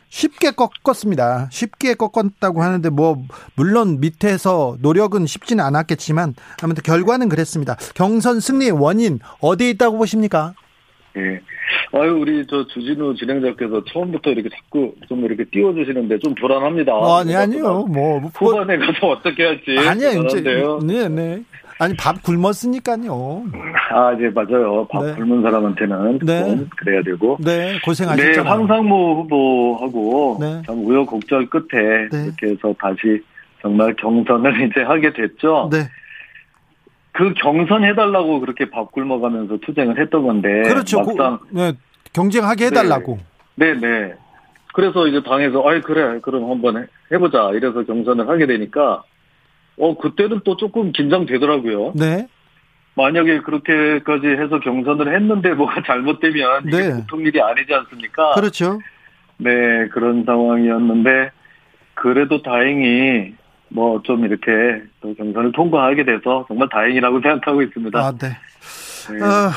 쉽게 0.08 0.50
꺾었습니다. 0.50 1.48
쉽게 1.50 1.94
꺾었다고 1.94 2.62
하는데 2.62 2.88
뭐 2.88 3.24
물론 3.56 4.00
밑에서 4.00 4.76
노력은 4.80 5.26
쉽지는 5.26 5.64
않았겠지만 5.64 6.34
아무튼 6.62 6.82
결과는 6.82 7.28
그랬습니다. 7.28 7.76
경선 7.94 8.40
승리의 8.40 8.72
원인 8.72 9.20
어디에 9.40 9.70
있다고 9.70 9.98
보십니까? 9.98 10.54
예. 11.16 11.40
아유, 11.92 12.18
우리 12.20 12.46
저 12.46 12.66
주진우 12.66 13.14
진행자께서 13.16 13.85
처음부터 13.92 14.31
이렇게 14.31 14.48
자꾸 14.48 14.94
좀 15.09 15.24
이렇게 15.24 15.44
띄워주시는데 15.44 16.18
좀 16.18 16.35
불안합니다. 16.35 16.92
아니 17.20 17.35
아니요. 17.35 17.85
뭐 17.88 18.18
후반에 18.35 18.77
가서 18.79 19.09
어떻게 19.09 19.44
할지. 19.44 19.77
아니야 19.79 20.11
이제. 20.11 20.40
네, 20.83 21.09
네. 21.09 21.42
아니 21.79 21.94
밥 21.96 22.22
굶었으니까요. 22.22 23.44
아, 23.90 24.16
네, 24.16 24.31
맞아요. 24.31 24.87
밥 24.90 25.05
네. 25.05 25.14
굶은 25.14 25.42
사람한테는 25.42 26.18
네. 26.20 26.40
좀 26.44 26.68
그래야 26.77 27.03
되고. 27.03 27.37
네, 27.40 27.72
네, 27.72 27.81
고생하셨잖아요. 27.85 28.48
황상무 28.50 29.22
후보하고 29.22 30.38
네. 30.40 30.62
참 30.66 30.85
우여곡절 30.87 31.48
끝에 31.50 32.09
네. 32.12 32.24
이렇게 32.27 32.46
해서 32.53 32.74
다시 32.79 33.20
정말 33.61 33.94
경선을 33.96 34.62
이제 34.70 34.83
하게 34.83 35.12
됐죠. 35.12 35.68
네. 35.72 35.79
그 37.14 37.33
경선 37.35 37.85
해달라고 37.85 38.40
그렇게 38.40 38.68
밥 38.68 38.90
굶어가면서 38.90 39.59
투쟁을 39.59 40.00
했던 40.00 40.27
건데. 40.27 40.62
그렇죠. 40.62 40.98
막상, 41.00 41.38
고- 41.38 41.44
네, 41.50 41.72
경쟁하게 42.12 42.66
해달라고. 42.66 43.20
네, 43.55 43.72
네. 43.74 44.14
그래서 44.74 45.07
이제 45.07 45.22
당에서, 45.22 45.62
아이, 45.64 45.81
그래, 45.81 46.18
그럼 46.20 46.50
한번 46.50 46.77
해- 46.83 46.87
해보자. 47.12 47.53
이래서 47.55 47.85
경선을 47.85 48.29
하게 48.29 48.46
되니까, 48.46 49.05
어, 49.79 49.96
그때는 49.96 50.40
또 50.44 50.57
조금 50.57 50.90
긴장되더라고요. 50.90 51.92
네. 51.94 52.27
만약에 52.96 53.40
그렇게까지 53.42 54.27
해서 54.27 54.59
경선을 54.59 55.14
했는데 55.14 55.50
뭐가 55.55 55.83
잘못되면 55.87 56.64
이게 56.66 56.77
네. 56.79 56.94
보통 56.96 57.20
일이 57.20 57.40
아니지 57.40 57.72
않습니까? 57.74 58.33
그렇죠. 58.35 58.81
네, 59.37 59.87
그런 59.92 60.24
상황이었는데 60.24 61.31
그래도 61.94 62.42
다행히 62.42 63.35
뭐 63.68 64.00
좀 64.05 64.24
이렇게 64.24 64.50
또 65.00 65.14
경선을 65.14 65.53
통과하게 65.53 66.05
돼서 66.05 66.44
정말 66.48 66.68
다행이라고 66.70 67.20
생각하고 67.22 67.62
있습니다. 67.62 67.98
아, 67.98 68.12
네. 68.12 68.29
네. 69.11 69.22
어, 69.22 69.50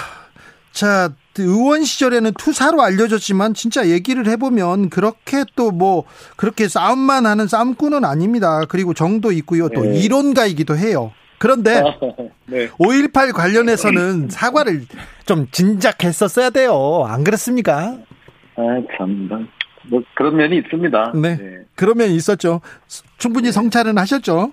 자, 0.71 1.09
의원 1.39 1.83
시절에는 1.83 2.33
투사로 2.33 2.81
알려졌지만 2.81 3.53
진짜 3.53 3.87
얘기를 3.87 4.27
해보면 4.27 4.89
그렇게 4.89 5.43
또 5.55 5.71
뭐 5.71 6.03
그렇게 6.35 6.67
싸움만 6.67 7.25
하는 7.27 7.47
싸움꾼은 7.47 8.03
아닙니다. 8.05 8.61
그리고 8.67 8.93
정도 8.93 9.31
있고요. 9.31 9.69
또 9.69 9.83
네. 9.83 9.99
이론가이기도 9.99 10.75
해요. 10.77 11.11
그런데 11.39 11.83
네. 12.47 12.67
5.18 12.69 13.33
관련해서는 13.33 14.29
사과를 14.29 14.81
좀 15.27 15.47
진작했었어야 15.51 16.49
돼요. 16.49 17.05
안 17.07 17.23
그렇습니까? 17.23 17.97
아, 18.55 18.61
참. 18.97 19.29
뭐 19.89 20.01
그런 20.15 20.35
면이 20.35 20.57
있습니다. 20.57 21.13
네. 21.21 21.59
그러면 21.75 22.09
있었죠. 22.09 22.61
충분히 23.17 23.51
성찰은 23.51 23.97
하셨죠? 23.97 24.51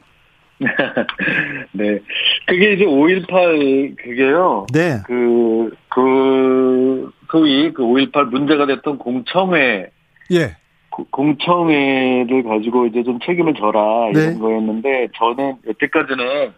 네. 1.73 1.99
그게 2.47 2.73
이제 2.75 2.85
5.18 2.85 3.97
그게요. 3.97 4.67
네. 4.73 4.99
그, 5.07 5.71
그, 5.89 7.11
소위 7.31 7.73
그 7.73 7.83
5.18 7.83 8.27
문제가 8.31 8.67
됐던 8.67 8.99
공청회, 8.99 9.91
예. 10.33 10.57
고- 10.91 11.07
공청회를 11.11 12.45
가지고 12.45 12.87
이제 12.87 13.03
좀 13.03 13.19
책임을 13.27 13.55
져라 13.55 14.11
이런 14.11 14.35
네. 14.35 14.39
거였는데 14.39 15.09
저는 15.17 15.57
여태까지는 15.67 16.53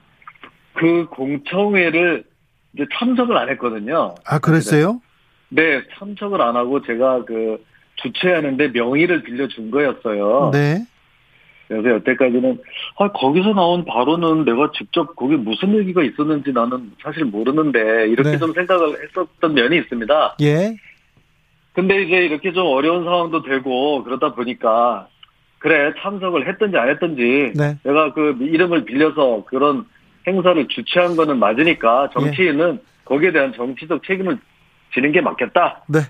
그 0.74 1.06
공청회를 1.06 2.24
이제 2.74 2.84
참석을 2.98 3.36
안 3.38 3.48
했거든요. 3.50 4.14
아, 4.26 4.38
그랬어요? 4.38 5.00
네, 5.48 5.80
참석을 5.98 6.42
안 6.42 6.54
하고 6.56 6.82
제가 6.82 7.24
그 7.24 7.64
주최하는데 7.96 8.68
명의를 8.68 9.22
빌려준 9.22 9.70
거였어요. 9.70 10.50
네. 10.52 10.86
그래서 11.68 11.90
여태까지는 11.90 12.58
아, 12.98 13.08
거기서 13.10 13.52
나온 13.52 13.84
발언은 13.84 14.44
내가 14.44 14.70
직접 14.76 15.16
거기 15.16 15.34
무슨 15.36 15.76
얘기가 15.76 16.02
있었는지 16.02 16.52
나는 16.52 16.92
사실 17.02 17.24
모르는데 17.24 18.08
이렇게 18.08 18.32
네. 18.32 18.38
좀 18.38 18.52
생각을 18.52 19.02
했었던 19.02 19.54
면이 19.54 19.76
있습니다. 19.78 20.36
예. 20.42 20.76
근데 21.72 22.02
이제 22.02 22.16
이렇게 22.16 22.52
좀 22.52 22.66
어려운 22.66 23.04
상황도 23.04 23.42
되고 23.42 24.02
그러다 24.04 24.34
보니까 24.34 25.08
그래 25.58 25.92
참석을 26.00 26.48
했든지 26.48 26.76
안 26.76 26.88
했든지 26.88 27.52
네. 27.56 27.76
내가 27.82 28.12
그 28.12 28.36
이름을 28.40 28.84
빌려서 28.84 29.44
그런 29.46 29.84
행사를 30.26 30.68
주최한 30.68 31.16
거는 31.16 31.38
맞으니까 31.38 32.08
예. 32.10 32.20
정치인은 32.20 32.80
거기에 33.04 33.32
대한 33.32 33.52
정치적 33.52 34.04
책임을 34.04 34.38
지는 34.94 35.12
게 35.12 35.20
맞겠다. 35.20 35.84
네. 35.88 36.00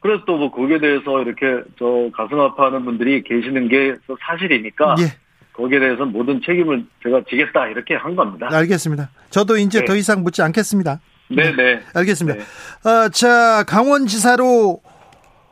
그래서 0.00 0.24
또 0.24 0.36
뭐 0.38 0.50
거기에 0.50 0.78
대해서 0.78 1.22
이렇게 1.22 1.62
저 1.78 2.10
가슴 2.16 2.40
아파하는 2.40 2.84
분들이 2.84 3.22
계시는 3.22 3.68
게 3.68 3.94
사실이니까 4.26 4.96
예. 5.00 5.12
거기에 5.52 5.78
대해서 5.78 6.04
모든 6.06 6.40
책임을 6.44 6.86
제가 7.02 7.22
지겠다 7.28 7.66
이렇게 7.68 7.94
한 7.94 8.16
겁니다. 8.16 8.48
알겠습니다. 8.50 9.10
저도 9.28 9.58
이제 9.58 9.80
네. 9.80 9.84
더 9.84 9.94
이상 9.94 10.22
묻지 10.22 10.40
않겠습니다. 10.42 11.00
네, 11.28 11.54
네. 11.54 11.80
알겠습니다. 11.94 12.38
네. 12.38 12.88
어, 12.90 13.08
자, 13.10 13.62
강원지사로 13.68 14.80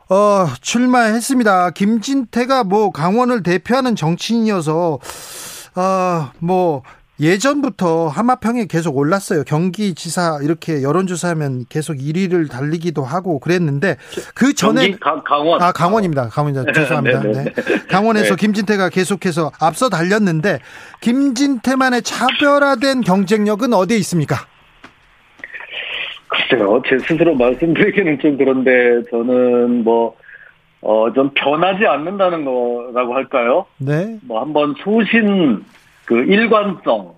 어, 0.09 0.45
출마했습니다. 0.61 1.71
김진태가 1.71 2.63
뭐 2.63 2.91
강원을 2.91 3.43
대표하는 3.43 3.95
정치인이어서 3.95 4.99
어, 5.75 6.31
뭐 6.39 6.81
예전부터 7.19 8.07
하마평에 8.07 8.65
계속 8.67 8.97
올랐어요. 8.97 9.43
경기지사 9.43 10.39
이렇게 10.43 10.83
여론조사하면 10.83 11.65
계속 11.69 11.97
1위를 11.97 12.49
달리기도 12.49 13.03
하고 13.03 13.39
그랬는데 13.39 13.97
그 14.33 14.53
전에 14.53 14.91
강, 14.99 15.21
강원. 15.23 15.61
아 15.61 15.71
강원입니다. 15.71 16.29
강원입니다. 16.29 16.71
죄송합니다. 16.71 17.21
네, 17.23 17.31
네, 17.31 17.43
네. 17.43 17.79
강원에서 17.89 18.35
네. 18.35 18.39
김진태가 18.39 18.89
계속해서 18.89 19.51
앞서 19.59 19.89
달렸는데 19.89 20.59
김진태만의 21.01 22.03
차별화된 22.03 23.01
경쟁력은 23.01 23.73
어디에 23.73 23.97
있습니까? 23.97 24.35
글쎄요, 26.29 26.81
제 26.87 26.97
스스로 26.99 27.35
말씀드리기는 27.35 28.19
좀 28.19 28.37
그런데 28.37 29.03
저는 29.09 29.83
뭐, 29.83 30.15
어, 30.81 31.11
좀 31.13 31.31
변하지 31.33 31.85
않는다는 31.85 32.45
거라고 32.45 33.15
할까요? 33.15 33.65
네. 33.77 34.17
뭐 34.23 34.39
한번 34.41 34.75
소신, 34.83 35.63
그 36.09 36.23
일관성, 36.23 37.13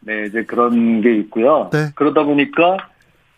네, 0.00 0.26
이제 0.26 0.44
그런 0.44 1.00
게 1.00 1.16
있고요. 1.20 1.70
네. 1.72 1.86
그러다 1.94 2.22
보니까 2.24 2.76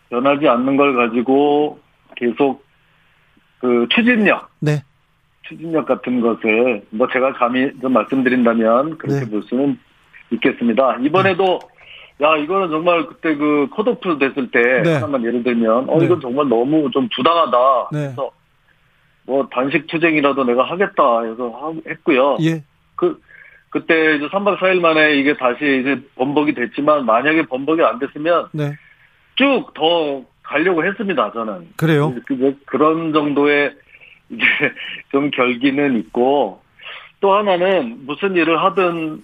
변하지 0.09 0.45
않는 0.45 0.75
걸 0.75 0.93
가지고 0.93 1.79
계속 2.17 2.65
그 3.59 3.87
추진력, 3.95 4.49
네. 4.59 4.83
추진력 5.43 5.85
같은 5.85 6.19
것을 6.19 6.83
뭐 6.89 7.07
제가 7.07 7.31
감히 7.31 7.71
좀 7.79 7.93
말씀드린다면 7.93 8.97
그렇게 8.97 9.21
네. 9.23 9.31
볼 9.31 9.41
수는 9.43 9.79
있겠습니다. 10.31 10.97
이번에도 10.99 11.59
야 12.21 12.35
이거는 12.35 12.67
정말 12.69 13.05
그때 13.05 13.35
그 13.35 13.69
컷오프 13.71 14.17
됐을 14.19 14.51
때 14.51 14.81
네. 14.83 14.95
하나만 14.95 15.23
예를 15.23 15.43
들면 15.43 15.89
어 15.89 15.97
네. 15.97 16.05
이건 16.07 16.19
정말 16.19 16.49
너무 16.49 16.91
좀 16.91 17.07
부당하다. 17.15 17.57
네. 17.93 17.99
그래서 17.99 18.31
뭐 19.23 19.47
단식 19.49 19.87
투쟁이라도 19.87 20.43
내가 20.43 20.63
하겠다 20.63 21.21
해서 21.21 21.49
하- 21.51 21.89
했고요. 21.89 22.35
예. 22.41 22.65
그 22.97 23.21
그때 23.79 24.15
이제 24.15 24.27
3박 24.27 24.57
4일 24.57 24.79
만에 24.79 25.15
이게 25.17 25.35
다시 25.35 25.57
이제 25.81 26.01
번복이 26.15 26.53
됐지만 26.53 27.05
만약에 27.05 27.43
번복이 27.43 27.81
안 27.83 27.99
됐으면 27.99 28.47
네. 28.53 28.73
쭉더 29.35 30.23
가려고 30.41 30.83
했습니다. 30.83 31.31
저는. 31.31 31.69
그래요. 31.77 32.13
그- 32.25 32.57
그런 32.65 33.13
정도의 33.13 33.73
이제 34.29 34.41
좀 35.11 35.29
결기는 35.31 35.97
있고 35.99 36.61
또 37.19 37.33
하나는 37.35 37.99
무슨 38.05 38.35
일을 38.35 38.61
하든 38.63 39.21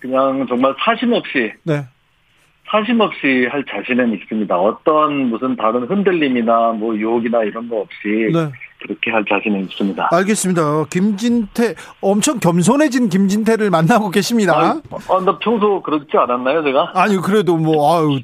그냥 0.00 0.46
정말 0.48 0.74
사심 0.84 1.12
없이 1.12 1.52
네. 1.64 1.84
사심 2.70 3.00
없이 3.00 3.46
할 3.50 3.64
자신은 3.64 4.12
있습니다. 4.14 4.56
어떤 4.56 5.30
무슨 5.30 5.56
다른 5.56 5.84
흔들림이나 5.84 6.72
뭐 6.72 6.94
유혹이나 6.96 7.42
이런 7.44 7.68
거 7.68 7.76
없이 7.76 8.30
네. 8.32 8.50
그렇게 8.80 9.10
할 9.10 9.24
자신은 9.28 9.64
있습니다. 9.64 10.08
알겠습니다. 10.12 10.84
김진태 10.90 11.74
엄청 12.00 12.38
겸손해진 12.38 13.08
김진태를 13.08 13.70
만나고 13.70 14.10
계십니다. 14.10 14.54
아, 14.54 14.80
아, 14.90 15.20
나 15.24 15.38
평소 15.38 15.82
그렇지 15.82 16.10
않았나요, 16.16 16.62
제가? 16.62 16.92
아니 16.94 17.16
그래도 17.16 17.56
뭐 17.56 17.96
아유 17.96 18.20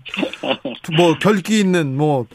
뭐 0.97 1.15
결기 1.21 1.59
있는 1.59 1.97
뭐 1.97 2.27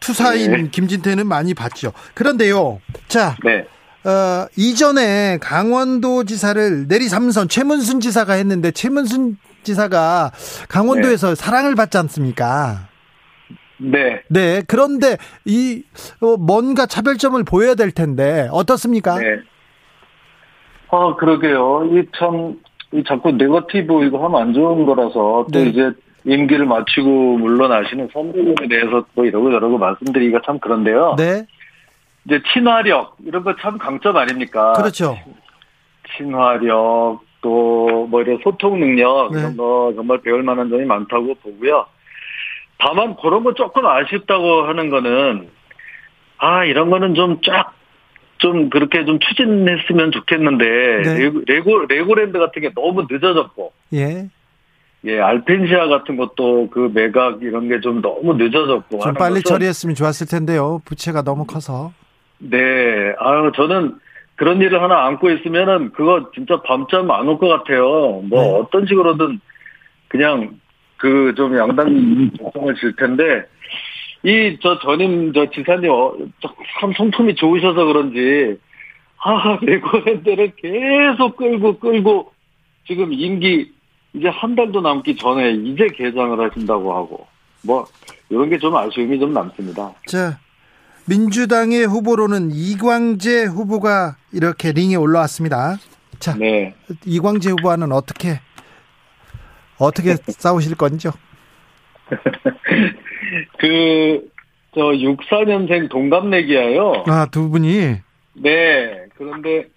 투사인 0.00 0.50
네. 0.50 0.68
김진태는 0.68 1.26
많이 1.26 1.54
봤죠. 1.54 1.92
그런데요. 2.14 2.80
자, 3.06 3.36
네. 3.44 3.64
어, 4.04 4.48
이전에 4.56 5.38
강원도 5.40 6.24
지사를 6.24 6.88
내리 6.88 7.08
삼선 7.08 7.48
최문순 7.48 8.00
지사가 8.00 8.32
했는데 8.34 8.72
최문순 8.72 9.38
지사가 9.64 10.30
강원도에서 10.68 11.34
사랑을 11.34 11.74
받지 11.74 11.98
않습니까? 11.98 12.88
네. 13.78 14.22
네. 14.28 14.62
그런데 14.68 15.16
이 15.44 15.82
어, 16.20 16.36
뭔가 16.36 16.86
차별점을 16.86 17.42
보여야 17.44 17.74
될 17.74 17.90
텐데 17.90 18.48
어떻습니까? 18.52 19.18
네. 19.18 19.40
아, 20.90 21.14
그러게요. 21.16 21.86
이 21.86 22.04
참, 22.18 22.60
이 22.92 23.02
자꾸 23.08 23.32
네거티브 23.32 24.04
이거 24.04 24.24
하면 24.24 24.40
안 24.40 24.52
좋은 24.52 24.84
거라서 24.86 25.46
또 25.52 25.58
네. 25.58 25.64
이제 25.66 25.90
임기를 26.24 26.66
마치고 26.66 27.38
물러나시는 27.38 28.10
선배님에 28.12 28.68
대해서 28.68 29.04
또 29.16 29.24
이러고 29.24 29.50
저러고 29.50 29.78
말씀드리기가 29.78 30.40
참 30.46 30.58
그런데요. 30.60 31.14
네. 31.16 31.46
이제 32.26 32.40
친화력, 32.52 33.16
이런 33.24 33.42
거 33.42 33.52
참 33.60 33.78
강점 33.78 34.16
아닙니까? 34.16 34.74
그렇죠. 34.74 35.18
친화력, 36.16 37.20
또 37.42 38.06
뭐 38.08 38.20
이런 38.22 38.38
소통 38.42 38.80
능력, 38.80 39.30
네. 39.32 39.40
이런 39.40 39.56
거 39.56 39.92
정말 39.94 40.18
배울 40.22 40.42
만한 40.42 40.68
점이 40.70 40.84
많다고 40.84 41.34
보고요. 41.36 41.86
다만 42.78 43.16
그런 43.16 43.44
거 43.44 43.54
조금 43.54 43.86
아쉽다고 43.86 44.62
하는 44.62 44.90
거는, 44.90 45.48
아, 46.38 46.64
이런 46.64 46.90
거는 46.90 47.14
좀 47.14 47.40
쫙, 47.42 47.72
좀 48.38 48.68
그렇게 48.70 49.04
좀 49.04 49.18
추진했으면 49.20 50.10
좋겠는데, 50.12 50.64
네. 51.04 51.14
레고, 51.18 51.42
레고, 51.46 51.84
레고랜드 51.86 52.38
같은 52.38 52.60
게 52.62 52.70
너무 52.74 53.06
늦어졌고, 53.08 53.72
예. 53.94 54.28
예, 55.04 55.20
알펜시아 55.20 55.86
같은 55.88 56.16
것도 56.16 56.70
그 56.70 56.90
매각 56.94 57.42
이런 57.42 57.68
게 57.68 57.80
좀 57.80 58.00
너무 58.02 58.34
늦어졌고. 58.34 58.98
좀 59.00 59.14
빨리 59.14 59.42
처리했으면 59.42 59.94
좋았을 59.94 60.26
텐데요. 60.26 60.80
부채가 60.84 61.22
너무 61.22 61.44
커서. 61.44 61.92
네, 62.38 62.58
아유, 63.18 63.52
저는 63.54 63.94
그런 64.42 64.60
일을 64.60 64.82
하나 64.82 65.06
안고 65.06 65.30
있으면은 65.30 65.92
그거 65.92 66.28
진짜 66.34 66.60
밤잠 66.62 67.08
안 67.12 67.28
올 67.28 67.38
것 67.38 67.46
같아요. 67.46 68.22
뭐 68.28 68.42
네. 68.42 68.50
어떤 68.58 68.86
식으로든 68.88 69.38
그냥 70.08 70.58
그 70.96 71.32
좀 71.36 71.56
양당이 71.56 72.30
결정을 72.40 72.74
질 72.74 72.96
텐데 72.96 73.44
이 74.24 74.58
저 74.60 74.80
전임 74.80 75.32
저 75.32 75.48
지사님 75.48 75.88
어, 75.92 76.12
참 76.80 76.92
성품이 76.96 77.36
좋으셔서 77.36 77.84
그런지 77.84 78.58
아 79.18 79.58
레고랜드를 79.62 80.52
계속 80.56 81.36
끌고 81.36 81.78
끌고 81.78 82.32
지금 82.88 83.12
임기 83.12 83.70
이제 84.14 84.26
한 84.28 84.56
달도 84.56 84.80
남기 84.80 85.14
전에 85.14 85.52
이제 85.52 85.86
개장을 85.86 86.38
하신다고 86.40 86.92
하고 86.92 87.28
뭐 87.64 87.84
이런 88.28 88.50
게 88.50 88.58
좀 88.58 88.74
아쉬움이 88.74 89.20
좀 89.20 89.32
남습니다. 89.32 89.92
자, 90.06 90.36
민주당의 91.06 91.84
후보로는 91.86 92.50
이광재 92.52 93.44
후보가 93.44 94.16
이렇게 94.32 94.72
링에 94.72 94.94
올라왔습니다. 94.94 95.76
자, 96.18 96.34
네. 96.36 96.74
이광재 97.04 97.50
후보와는 97.50 97.92
어떻게 97.92 98.40
어떻게 99.78 100.14
싸우실 100.28 100.76
건죠? 100.76 101.12
그, 103.58 104.28
저, 104.74 104.80
64년생 104.80 105.90
동갑내기야요. 105.90 107.04
아, 107.06 107.26
두 107.30 107.48
분이? 107.48 107.96
네. 108.34 109.06
그런데, 109.16 109.68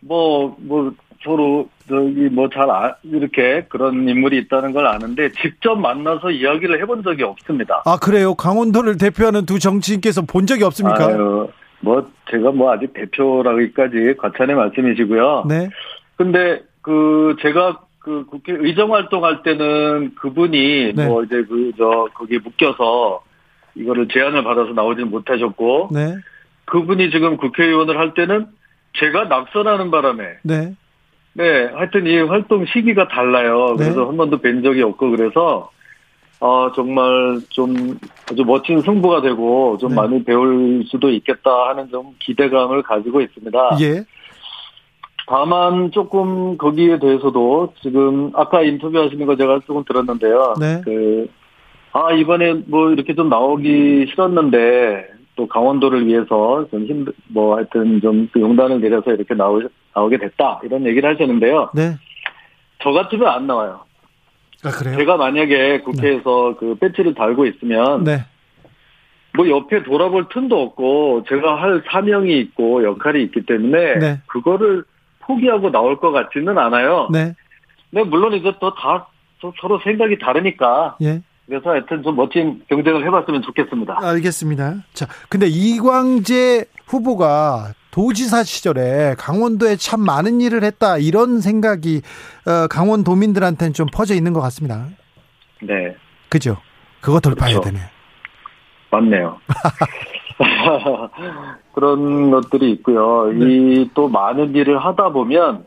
뭐, 0.00 0.56
뭐, 0.60 0.92
서로, 1.22 1.68
저기, 1.88 2.28
뭐, 2.30 2.48
잘, 2.48 2.70
아, 2.70 2.94
이렇게 3.02 3.64
그런 3.68 4.08
인물이 4.08 4.38
있다는 4.38 4.72
걸 4.72 4.86
아는데, 4.86 5.30
직접 5.32 5.76
만나서 5.76 6.30
이야기를 6.30 6.80
해본 6.80 7.02
적이 7.02 7.24
없습니다. 7.24 7.82
아, 7.84 7.98
그래요? 7.98 8.34
강원도를 8.34 8.96
대표하는 8.96 9.44
두 9.44 9.58
정치인께서 9.58 10.22
본 10.22 10.46
적이 10.46 10.64
없습니까? 10.64 11.06
아유, 11.06 11.48
뭐, 11.80 12.10
제가 12.30 12.52
뭐, 12.52 12.72
아직 12.72 12.92
대표라기까지 12.94 14.14
과찬의 14.18 14.56
말씀이시고요. 14.56 15.44
네. 15.48 15.68
근데, 16.16 16.62
그, 16.80 17.36
제가 17.42 17.80
그 18.00 18.24
국회 18.24 18.52
의정 18.54 18.94
활동할 18.94 19.42
때는 19.42 20.14
그분이 20.14 20.92
네. 20.94 21.06
뭐 21.06 21.22
이제 21.22 21.44
그 21.44 21.70
저 21.76 22.08
거기에 22.14 22.38
묶여서 22.38 23.22
이거를 23.74 24.08
제안을 24.08 24.42
받아서 24.42 24.72
나오지는 24.72 25.10
못하셨고 25.10 25.90
네. 25.92 26.16
그분이 26.64 27.10
지금 27.10 27.36
국회의원을 27.36 27.98
할 27.98 28.14
때는 28.14 28.46
제가 28.94 29.24
낙선하는 29.24 29.90
바람에 29.90 30.24
네. 30.42 30.74
네, 31.34 31.66
하여튼 31.74 32.06
이 32.06 32.18
활동 32.20 32.64
시기가 32.66 33.08
달라요. 33.08 33.76
네. 33.78 33.84
그래서 33.84 34.06
한 34.06 34.16
번도 34.16 34.38
뵌 34.38 34.62
적이 34.62 34.82
없고 34.82 35.10
그래서 35.10 35.70
어 36.40 36.72
정말 36.74 37.40
좀 37.50 37.98
아주 38.30 38.44
멋진 38.44 38.80
승부가 38.80 39.20
되고 39.20 39.76
좀 39.78 39.90
네. 39.90 39.96
많이 39.96 40.24
배울 40.24 40.84
수도 40.86 41.10
있겠다 41.10 41.68
하는 41.68 41.88
좀 41.90 42.14
기대감을 42.18 42.82
가지고 42.82 43.20
있습니다. 43.20 43.76
예. 43.82 44.04
다만 45.30 45.92
조금 45.92 46.58
거기에 46.58 46.98
대해서도 46.98 47.74
지금 47.82 48.32
아까 48.34 48.62
인터뷰하시는 48.62 49.26
거 49.26 49.36
제가 49.36 49.60
조금 49.64 49.84
들었는데요. 49.84 50.54
네. 50.58 50.80
그, 50.84 51.28
아, 51.92 52.12
이번에 52.12 52.54
뭐 52.66 52.90
이렇게 52.90 53.14
좀 53.14 53.28
나오기 53.28 54.06
싫었는데 54.10 55.08
또 55.36 55.46
강원도를 55.46 56.08
위해서 56.08 56.66
좀 56.72 56.84
힘들, 56.84 57.12
뭐 57.28 57.56
하여튼 57.56 58.00
좀그 58.00 58.40
용단을 58.40 58.80
내려서 58.80 59.12
이렇게 59.12 59.34
나오, 59.34 59.62
나오게 59.94 60.18
됐다. 60.18 60.60
이런 60.64 60.86
얘기를 60.86 61.12
하셨는데요. 61.12 61.70
네. 61.74 61.96
저 62.82 62.92
같으면 62.92 63.28
안 63.28 63.46
나와요. 63.46 63.80
아, 64.64 64.70
그래요? 64.70 64.96
제가 64.96 65.16
만약에 65.16 65.80
국회에서 65.80 66.50
네. 66.52 66.56
그 66.58 66.74
배치를 66.80 67.14
달고 67.14 67.46
있으면 67.46 68.04
네. 68.04 68.24
뭐 69.36 69.48
옆에 69.48 69.82
돌아볼 69.84 70.26
틈도 70.32 70.60
없고 70.60 71.24
제가 71.28 71.60
할 71.60 71.82
사명이 71.90 72.38
있고 72.40 72.84
역할이 72.84 73.22
있기 73.24 73.46
때문에 73.46 73.98
네. 73.98 74.20
그거를 74.26 74.84
포기하고 75.20 75.70
나올 75.70 75.98
것 75.98 76.10
같지는 76.10 76.58
않아요. 76.58 77.08
네. 77.12 77.34
네, 77.90 78.04
물론 78.04 78.34
이제 78.34 78.52
또다 78.60 79.08
서로 79.60 79.80
생각이 79.82 80.18
다르니까. 80.18 80.96
예. 81.02 81.22
그래서 81.46 81.70
하여튼 81.70 82.02
좀 82.04 82.14
멋진 82.14 82.62
경쟁을 82.68 83.04
해봤으면 83.06 83.42
좋겠습니다. 83.42 83.98
알겠습니다. 84.00 84.76
자, 84.92 85.06
근데 85.28 85.46
이광재 85.48 86.64
후보가 86.86 87.72
도지사 87.90 88.44
시절에 88.44 89.14
강원도에 89.18 89.76
참 89.76 90.00
많은 90.00 90.40
일을 90.40 90.62
했다 90.64 90.98
이런 90.98 91.40
생각이 91.40 92.02
어, 92.46 92.66
강원도민들한테는 92.68 93.72
좀 93.72 93.86
퍼져 93.92 94.14
있는 94.14 94.32
것 94.32 94.40
같습니다. 94.42 94.86
네. 95.62 95.94
그죠? 96.28 96.56
그거 97.00 97.20
돌파해야 97.20 97.60
그렇죠. 97.60 97.70
되네. 97.76 97.84
맞네요. 98.90 99.38
그런 101.74 102.30
것들이 102.30 102.70
있고요. 102.72 103.32
네. 103.32 103.82
이또 103.82 104.08
많은 104.08 104.54
일을 104.54 104.84
하다 104.84 105.10
보면 105.10 105.64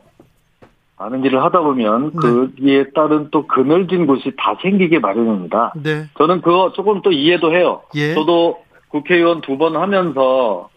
많은 0.98 1.24
일을 1.24 1.42
하다 1.42 1.60
보면 1.60 2.12
네. 2.12 2.18
거기에 2.20 2.90
따른 2.94 3.28
또 3.30 3.46
그늘진 3.46 4.06
곳이 4.06 4.32
다 4.38 4.56
생기게 4.62 4.98
마련입니다. 5.00 5.72
네. 5.82 6.06
저는 6.18 6.40
그거 6.40 6.72
조금 6.74 7.02
또 7.02 7.12
이해도 7.12 7.52
해요. 7.54 7.82
예. 7.94 8.14
저도 8.14 8.58
국회의원 8.88 9.40
두 9.40 9.56
번 9.58 9.76
하면서 9.76 10.68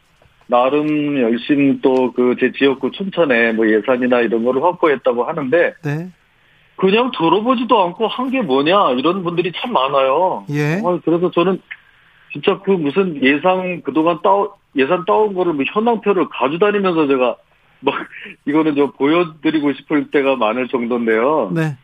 나름 0.47 1.19
열심히 1.19 1.79
또 1.81 2.11
그 2.13 2.35
제 2.39 2.51
지역구 2.53 2.91
춘천에 2.91 3.51
뭐 3.53 3.69
예산이나 3.69 4.21
이런 4.21 4.43
거를 4.45 4.63
확보했다고 4.63 5.23
하는데 5.25 5.73
네. 5.83 6.09
그냥 6.77 7.11
들어보지도 7.17 7.83
않고 7.85 8.07
한 8.07 8.29
게 8.29 8.41
뭐냐 8.41 8.91
이런 8.97 9.23
분들이 9.23 9.51
참 9.55 9.73
많아요. 9.73 10.45
예. 10.51 10.79
어, 10.83 10.99
그래서 11.03 11.31
저는 11.31 11.59
진짜 12.31 12.59
그 12.63 12.71
무슨 12.71 13.21
예상 13.23 13.81
그동안 13.81 14.19
따 14.23 14.29
예산 14.75 15.03
따온 15.05 15.33
거를 15.33 15.53
뭐 15.53 15.65
현황표를 15.67 16.27
가져다니면서 16.29 17.07
제가 17.07 17.35
뭐 17.79 17.93
이거는 18.45 18.75
좀 18.75 18.91
보여드리고 18.93 19.73
싶을 19.73 20.11
때가 20.11 20.35
많을 20.35 20.67
정도인데요. 20.67 21.51
네. 21.53 21.75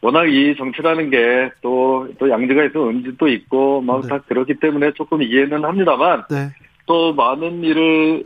워낙 0.00 0.24
이 0.26 0.56
정치라는 0.56 1.10
게 1.10 1.50
또또 1.62 2.30
양지가 2.30 2.64
있어 2.64 2.88
음지도 2.88 3.28
있고 3.28 3.82
막다 3.82 4.16
네. 4.16 4.22
그렇기 4.28 4.54
때문에 4.54 4.92
조금 4.94 5.22
이해는 5.22 5.62
합니다만 5.64 6.24
네. 6.30 6.48
또 6.90 7.12
많은 7.14 7.62
일을 7.62 8.24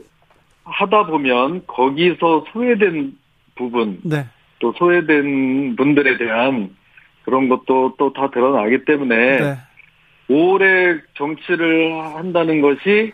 하다 0.65 1.07
보면 1.07 1.67
거기서 1.67 2.47
소외된 2.53 3.13
부분 3.55 4.01
네. 4.03 4.27
또 4.59 4.73
소외된 4.73 5.77
분들에 5.77 6.17
대한 6.17 6.75
그런 7.25 7.49
것도 7.49 7.97
또 7.99 8.13
다 8.13 8.31
드러나기 8.31 8.85
때문에 8.85 9.17
네. 9.39 9.57
오래 10.29 10.99
정치를 11.15 12.17
한다는 12.17 12.63
것이 12.63 13.13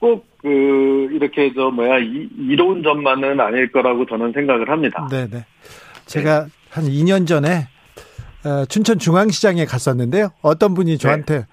꼭 0.00 0.28
그 0.38 1.08
이렇게 1.12 1.52
저 1.54 1.70
뭐야 1.70 1.98
이, 1.98 2.28
이로운 2.38 2.82
점만은 2.82 3.40
아닐 3.40 3.70
거라고 3.72 4.06
저는 4.06 4.32
생각을 4.32 4.68
합니다. 4.70 5.08
네네. 5.10 5.28
네. 5.30 5.46
제가 6.06 6.44
네. 6.44 6.50
한 6.70 6.84
2년 6.84 7.26
전에 7.26 7.68
어, 8.44 8.64
춘천 8.66 8.98
중앙시장에 8.98 9.64
갔었는데요. 9.64 10.30
어떤 10.42 10.74
분이 10.74 10.98
저한테 10.98 11.38
네. 11.38 11.44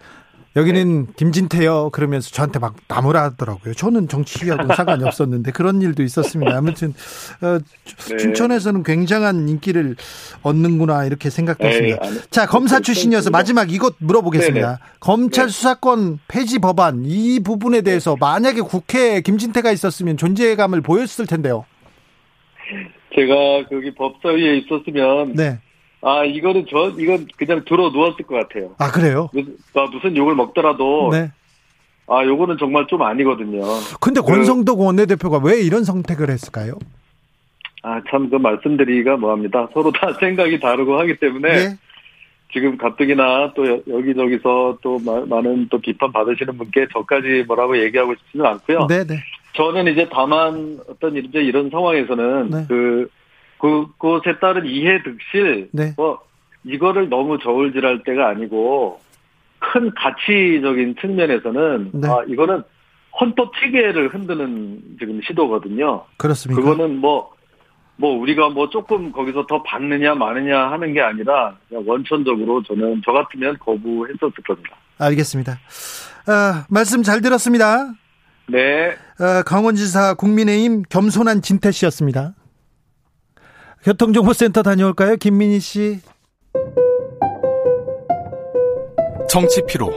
여기는 0.56 1.06
네. 1.06 1.12
김진태요. 1.18 1.90
그러면서 1.92 2.32
저한테 2.32 2.60
막 2.60 2.76
나무라 2.88 3.24
하더라고요. 3.24 3.74
저는 3.74 4.08
정치하고 4.08 4.72
상관이 4.74 5.04
없었는데 5.04 5.52
그런 5.52 5.82
일도 5.82 6.02
있었습니다. 6.04 6.58
아무튼 6.58 6.94
어, 7.42 7.60
네. 8.10 8.18
춘천에서는 8.18 8.84
굉장한 8.84 9.50
인기를 9.50 9.96
얻는구나 10.44 11.06
이렇게 11.06 11.30
생각했습니다. 11.30 12.10
네, 12.10 12.20
자 12.30 12.46
검사 12.46 12.80
출신이어서 12.80 13.32
마지막 13.32 13.72
이것 13.72 13.96
물어보겠습니다. 14.00 14.80
검찰 15.00 15.48
네. 15.48 15.52
수사권 15.52 16.20
폐지 16.28 16.60
법안 16.60 17.04
이 17.04 17.42
부분에 17.42 17.82
대해서 17.82 18.16
만약에 18.18 18.62
국회에 18.62 19.22
김진태가 19.22 19.72
있었으면 19.72 20.16
존재감을 20.16 20.82
보였을 20.82 21.28
텐데요. 21.28 21.66
제가 23.14 23.68
거기 23.70 23.94
법사위에 23.94 24.58
있었으면 24.58 25.34
네. 25.34 25.60
아, 26.06 26.24
이거는 26.24 26.68
저, 26.70 26.92
이건 27.00 27.26
그냥 27.36 27.64
들어 27.66 27.90
누웠을 27.90 28.26
것 28.26 28.36
같아요. 28.36 28.76
아, 28.78 28.92
그래요? 28.92 29.28
무슨, 29.34 29.58
아, 29.74 29.88
무슨 29.92 30.16
욕을 30.16 30.36
먹더라도. 30.36 31.10
네. 31.12 31.32
아, 32.08 32.24
요거는 32.24 32.58
정말 32.60 32.86
좀 32.86 33.02
아니거든요. 33.02 33.64
근데 34.00 34.22
그 34.22 34.28
권성도 34.28 34.76
그, 34.76 34.84
원내대표가 34.84 35.40
왜 35.44 35.60
이런 35.62 35.84
선택을 35.84 36.30
했을까요? 36.30 36.74
아, 37.82 38.00
참, 38.12 38.30
그 38.30 38.36
말씀드리기가 38.36 39.18
뭐합니다. 39.18 39.68
서로 39.74 39.92
다 39.92 40.14
생각이 40.22 40.60
다르고 40.60 41.00
하기 41.00 41.18
때문에. 41.18 41.50
네? 41.50 41.78
지금 42.54 42.78
가뜩이나 42.78 43.54
또 43.56 43.66
여기저기서 43.68 44.78
또 44.82 45.00
많은 45.00 45.68
또 45.70 45.80
비판 45.80 46.12
받으시는 46.12 46.56
분께 46.56 46.88
저까지 46.94 47.44
뭐라고 47.48 47.82
얘기하고 47.82 48.14
싶지는 48.16 48.46
않고요. 48.46 48.86
네네. 48.88 49.08
네. 49.08 49.16
저는 49.56 49.92
이제 49.92 50.08
다만 50.12 50.80
어떤 50.88 51.18
이제 51.18 51.40
이런 51.40 51.70
상황에서는 51.72 52.50
네. 52.52 52.66
그 52.70 53.10
그, 53.66 53.88
그것에 53.98 54.38
따른 54.40 54.68
이해 54.68 55.02
득실, 55.02 55.70
네. 55.72 55.94
뭐, 55.98 56.20
이거를 56.64 57.10
너무 57.10 57.40
저울질할 57.40 58.04
때가 58.04 58.30
아니고, 58.30 59.00
큰 59.58 59.92
가치적인 59.96 60.98
측면에서는, 61.02 61.90
네. 61.94 62.08
아, 62.08 62.24
이거는 62.28 62.62
헌법 63.20 63.54
체계를 63.60 64.14
흔드는 64.14 64.98
지금 65.00 65.20
시도거든요. 65.24 66.04
그렇습니까? 66.18 66.62
그거는 66.62 66.98
뭐, 67.00 67.32
뭐, 67.98 68.16
우리가 68.20 68.50
뭐 68.50 68.70
조금 68.70 69.12
거기서 69.12 69.48
더 69.48 69.64
받느냐, 69.64 70.14
마느냐 70.14 70.70
하는 70.70 70.94
게 70.94 71.02
아니라, 71.02 71.58
원천적으로 71.72 72.62
저는 72.62 73.02
저 73.04 73.14
같으면 73.14 73.58
거부했었을 73.58 74.44
겁니다. 74.46 74.76
알겠습니다. 75.00 75.58
아, 76.28 76.66
말씀 76.70 77.02
잘 77.02 77.22
들었습니다. 77.22 77.94
네. 78.48 78.96
아, 79.18 79.42
강원지사 79.44 80.14
국민의힘 80.14 80.84
겸손한 80.88 81.42
진태 81.42 81.72
씨였습니다. 81.72 82.36
교통정보센터 83.86 84.64
다녀올까요? 84.64 85.16
김민희 85.18 85.60
씨. 85.60 86.00
정치 89.30 89.62
피로, 89.68 89.92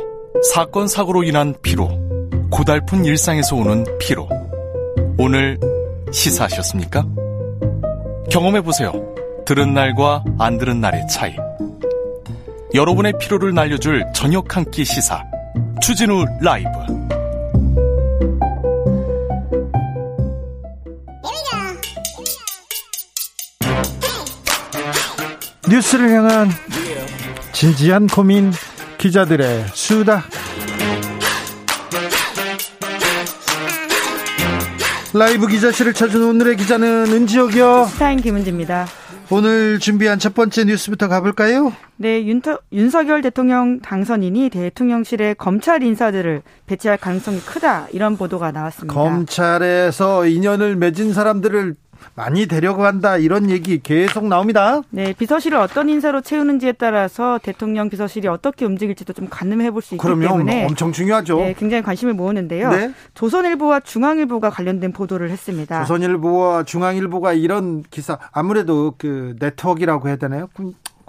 사건 0.53 0.87
사고로 0.87 1.23
인한 1.23 1.55
피로, 1.63 1.89
고달픈 2.51 3.07
일상에서 3.07 3.57
오는 3.57 3.87
피로. 3.99 4.29
오늘 5.19 5.59
시사하셨습니까? 6.13 7.07
경험해 8.31 8.61
보세요. 8.61 8.93
들은 9.47 9.73
날과 9.73 10.23
안 10.39 10.59
들은 10.59 10.83
날의 10.83 11.09
차이. 11.09 11.35
여러분의 12.75 13.15
피로를 13.19 13.55
날려줄 13.55 14.05
저녁 14.15 14.55
한 14.55 14.67
끼 14.71 14.85
시사. 14.85 15.25
추진우 15.81 16.27
라이브. 16.43 16.69
뉴스를 25.69 26.11
향한 26.11 26.49
진지한 27.53 28.07
고민 28.07 28.53
기자들의 28.99 29.67
수다. 29.73 30.25
라이브 35.15 35.47
기자실을 35.47 35.95
찾은 35.95 36.23
오늘의 36.23 36.57
기자는 36.57 37.13
은지혁이요. 37.13 37.87
스타인 37.91 38.21
김은지입니다. 38.21 38.87
오늘 39.31 39.79
준비한 39.79 40.19
첫 40.19 40.33
번째 40.35 40.65
뉴스부터 40.65 41.09
가볼까요? 41.09 41.73
네, 41.97 42.25
윤터, 42.25 42.61
윤석열 42.73 43.21
대통령 43.21 43.81
당선인이 43.81 44.49
대통령실에 44.49 45.35
검찰 45.35 45.83
인사들을 45.83 46.43
배치할 46.67 46.97
가능성이 46.97 47.41
크다 47.41 47.89
이런 47.93 48.17
보도가 48.17 48.53
나왔습니다. 48.53 48.95
검찰에서 48.95 50.27
인연을 50.27 50.77
맺은 50.77 51.13
사람들을 51.13 51.75
많이 52.15 52.47
데려간다 52.47 53.17
이런 53.17 53.51
얘기 53.51 53.81
계속 53.81 54.27
나옵니다. 54.27 54.81
네, 54.91 55.13
비서실을 55.13 55.59
어떤 55.59 55.89
인사로 55.89 56.21
채우는지에 56.21 56.73
따라서 56.73 57.39
대통령 57.43 57.89
비서실이 57.89 58.29
어떻게 58.29 58.65
움직일지도 58.65 59.13
좀 59.13 59.29
가늠해 59.29 59.71
볼 59.71 59.83
수 59.83 59.95
있기 59.95 60.03
그럼요, 60.03 60.21
때문에 60.29 60.65
엄청 60.67 60.91
중요하죠. 60.93 61.39
네, 61.39 61.55
굉장히 61.57 61.83
관심을 61.83 62.15
모으는데요. 62.15 62.71
네. 62.71 62.93
조선일보와 63.15 63.81
중앙일보가 63.81 64.51
관련된 64.51 64.93
보도를 64.93 65.31
했습니다. 65.31 65.81
조선일보와 65.85 66.65
중앙일보가 66.65 67.33
이런 67.35 67.83
기사 67.91 68.19
아무래도 68.33 68.95
그 68.99 69.37
네트워크라고 69.39 70.09
해야 70.09 70.17
되나요? 70.17 70.49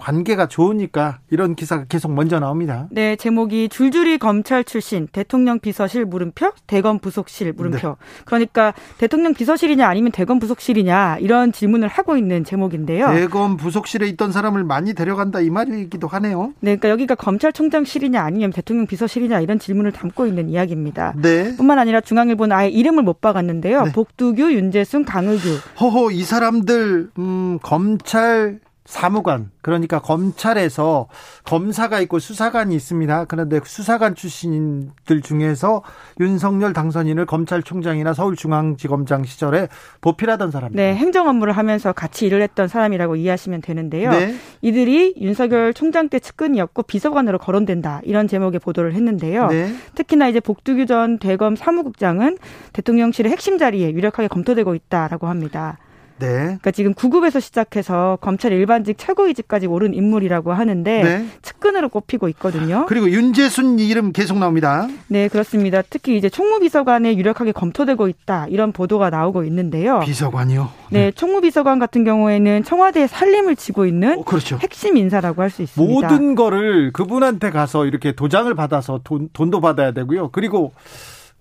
관계가 0.00 0.48
좋으니까 0.48 1.18
이런 1.30 1.54
기사가 1.54 1.84
계속 1.84 2.12
먼저 2.12 2.40
나옵니다. 2.40 2.88
네, 2.90 3.16
제목이 3.16 3.68
줄줄이 3.68 4.18
검찰 4.18 4.64
출신 4.64 5.06
대통령 5.12 5.60
비서실 5.60 6.06
물음표 6.06 6.52
대검 6.66 6.98
부속실 6.98 7.52
물음표. 7.52 7.88
네. 7.88 7.94
그러니까 8.24 8.72
대통령 8.98 9.34
비서실이냐 9.34 9.86
아니면 9.86 10.10
대검 10.10 10.38
부속실이냐 10.38 11.18
이런 11.20 11.52
질문을 11.52 11.88
하고 11.88 12.16
있는 12.16 12.44
제목인데요. 12.44 13.08
대검 13.12 13.56
부속실에 13.56 14.08
있던 14.08 14.32
사람을 14.32 14.64
많이 14.64 14.94
데려간다 14.94 15.40
이 15.40 15.50
말이기도 15.50 16.08
하네요. 16.08 16.54
네, 16.60 16.76
그러니까 16.76 16.88
여기가 16.88 17.14
검찰총장실이냐 17.14 18.22
아니면 18.22 18.52
대통령 18.52 18.86
비서실이냐 18.86 19.40
이런 19.40 19.58
질문을 19.58 19.92
담고 19.92 20.26
있는 20.26 20.48
이야기입니다. 20.48 21.14
네. 21.20 21.54
뿐만 21.56 21.78
아니라 21.78 22.00
중앙일보는 22.00 22.56
아예 22.56 22.68
이름을 22.68 23.02
못 23.02 23.20
박았는데요. 23.20 23.84
네. 23.84 23.92
복두규, 23.92 24.52
윤재순, 24.52 25.04
강의규. 25.04 25.48
허허 25.80 26.10
이 26.10 26.22
사람들 26.22 27.10
음, 27.18 27.58
검찰 27.62 28.60
사무관 28.90 29.52
그러니까 29.62 30.00
검찰에서 30.00 31.06
검사가 31.44 32.00
있고 32.00 32.18
수사관이 32.18 32.74
있습니다. 32.74 33.26
그런데 33.26 33.60
수사관 33.64 34.16
출신들 34.16 35.22
중에서 35.22 35.82
윤석열 36.18 36.72
당선인을 36.72 37.24
검찰총장이나 37.24 38.14
서울중앙지검장 38.14 39.24
시절에 39.24 39.68
보필하던 40.00 40.50
사람입니다. 40.50 40.82
네, 40.82 40.94
행정 40.96 41.28
업무를 41.28 41.56
하면서 41.56 41.92
같이 41.92 42.26
일을 42.26 42.42
했던 42.42 42.66
사람이라고 42.66 43.14
이해하시면 43.14 43.60
되는데요. 43.60 44.10
네. 44.10 44.34
이들이 44.60 45.14
윤석열 45.20 45.72
총장 45.72 46.08
때 46.08 46.18
측근이었고 46.18 46.82
비서관으로 46.82 47.38
거론된다 47.38 48.00
이런 48.02 48.26
제목의 48.26 48.58
보도를 48.58 48.94
했는데요. 48.94 49.46
네. 49.48 49.72
특히나 49.94 50.26
이제 50.26 50.40
복두규 50.40 50.86
전 50.86 51.18
대검 51.18 51.54
사무국장은 51.54 52.38
대통령실의 52.72 53.30
핵심 53.30 53.56
자리에 53.56 53.92
유력하게 53.92 54.26
검토되고 54.26 54.74
있다라고 54.74 55.28
합니다. 55.28 55.78
네. 56.20 56.28
그러니까 56.28 56.70
지금 56.70 56.94
구급에서 56.94 57.40
시작해서 57.40 58.16
검찰 58.20 58.52
일반직 58.52 58.96
최고위직까지 58.96 59.66
오른 59.66 59.92
인물이라고 59.92 60.52
하는데 60.52 61.02
네. 61.02 61.26
측근으로 61.42 61.88
꼽히고 61.90 62.28
있거든요. 62.30 62.86
그리고 62.88 63.10
윤재순 63.10 63.78
이름 63.78 64.12
계속 64.12 64.38
나옵니다. 64.38 64.88
네, 65.08 65.28
그렇습니다. 65.28 65.82
특히 65.82 66.16
이제 66.16 66.28
총무비서관에 66.28 67.16
유력하게 67.16 67.52
검토되고 67.52 68.08
있다 68.08 68.46
이런 68.48 68.72
보도가 68.72 69.10
나오고 69.10 69.44
있는데요. 69.44 70.00
비서관이요? 70.00 70.70
네, 70.90 71.00
네 71.06 71.10
총무비서관 71.12 71.78
같은 71.78 72.04
경우에는 72.04 72.64
청와대의 72.64 73.08
살림을 73.08 73.56
지고 73.56 73.86
있는 73.86 74.20
어, 74.20 74.24
그렇죠. 74.24 74.58
핵심 74.62 74.96
인사라고 74.96 75.42
할 75.42 75.50
수 75.50 75.62
있습니다. 75.62 75.92
모든 75.92 76.34
거를 76.34 76.92
그분한테 76.92 77.50
가서 77.50 77.84
이렇게 77.84 78.12
도장을 78.12 78.52
받아서 78.54 79.00
돈, 79.04 79.28
돈도 79.32 79.60
받아야 79.60 79.92
되고요. 79.92 80.30
그리고 80.30 80.72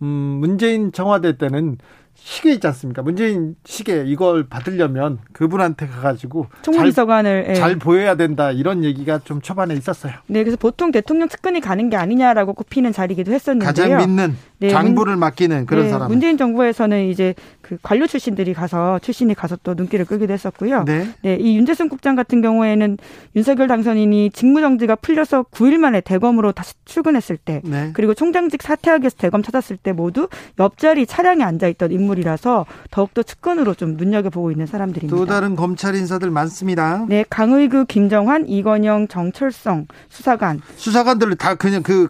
음, 0.02 0.08
문재인 0.08 0.92
청와대 0.92 1.38
때는 1.38 1.78
시계 2.22 2.54
있지 2.54 2.68
않습니까? 2.68 3.02
문재인 3.02 3.56
시계 3.66 4.04
이걸 4.06 4.48
받으려면 4.48 5.20
그분한테 5.34 5.88
가가지고 5.88 6.48
총무비서관을 6.62 7.44
잘, 7.46 7.56
예. 7.56 7.60
잘, 7.60 7.76
보여야 7.78 8.16
된다 8.16 8.52
이런 8.52 8.84
얘기가 8.84 9.20
좀 9.20 9.42
초반에 9.42 9.74
있었어요. 9.74 10.14
네, 10.28 10.44
그래서 10.44 10.58
보통 10.58 10.92
대통령 10.92 11.28
측근이 11.28 11.62
가는 11.62 11.90
게 11.90 11.98
아니냐라고 11.98 12.54
꼽히는 12.54 12.94
자리기도 12.94 13.32
했었는데요. 13.32 13.68
가장 13.68 13.98
믿는 13.98 14.36
네, 14.60 14.70
장부를 14.70 15.16
맡기는 15.16 15.66
그런 15.66 15.86
네, 15.86 15.90
사람. 15.90 16.10
문재인 16.10 16.38
정부에서는 16.38 17.08
이제 17.08 17.34
그 17.70 17.78
관료 17.84 18.08
출신들이 18.08 18.56
가서 18.56 18.98
출신이 18.98 19.36
가서 19.36 19.56
또 19.62 19.76
눈길을 19.76 20.06
끌기도 20.06 20.34
했었고요. 20.34 20.86
네. 20.86 21.08
네, 21.22 21.36
이 21.36 21.56
윤재승 21.56 21.88
국장 21.88 22.16
같은 22.16 22.42
경우에는 22.42 22.98
윤석열 23.36 23.68
당선인이 23.68 24.32
직무정지가 24.32 24.96
풀려서 24.96 25.44
9일 25.52 25.78
만에 25.78 26.02
대검으로 26.02 26.52
다시 26.52 26.74
출근했을 26.86 27.38
때, 27.38 27.62
네. 27.64 27.92
그리고 27.94 28.16
총장직 28.16 28.64
사퇴하기 28.64 29.04
위해서 29.04 29.18
대검 29.20 29.44
찾았을 29.44 29.78
때 29.78 29.92
모두 29.92 30.28
옆자리 30.58 31.06
차량에 31.06 31.44
앉아 31.44 31.68
있던 31.68 31.92
인물이라서 31.92 32.66
더욱더 32.90 33.22
측근으로 33.22 33.76
좀 33.76 33.98
눈여겨 33.98 34.32
보고 34.32 34.50
있는 34.50 34.66
사람들입니다. 34.66 35.16
또 35.16 35.28
다른 35.28 35.56
검찰 35.56 35.94
인사들 35.94 36.32
많습니다. 36.32 37.06
네, 37.08 37.24
강의구, 37.30 37.86
김정환, 37.86 38.48
이건영, 38.48 39.10
정철성 39.10 39.86
수사관. 40.10 40.60
수사관들을 40.76 41.36
다 41.36 41.54
그냥 41.54 41.84
그 41.84 42.08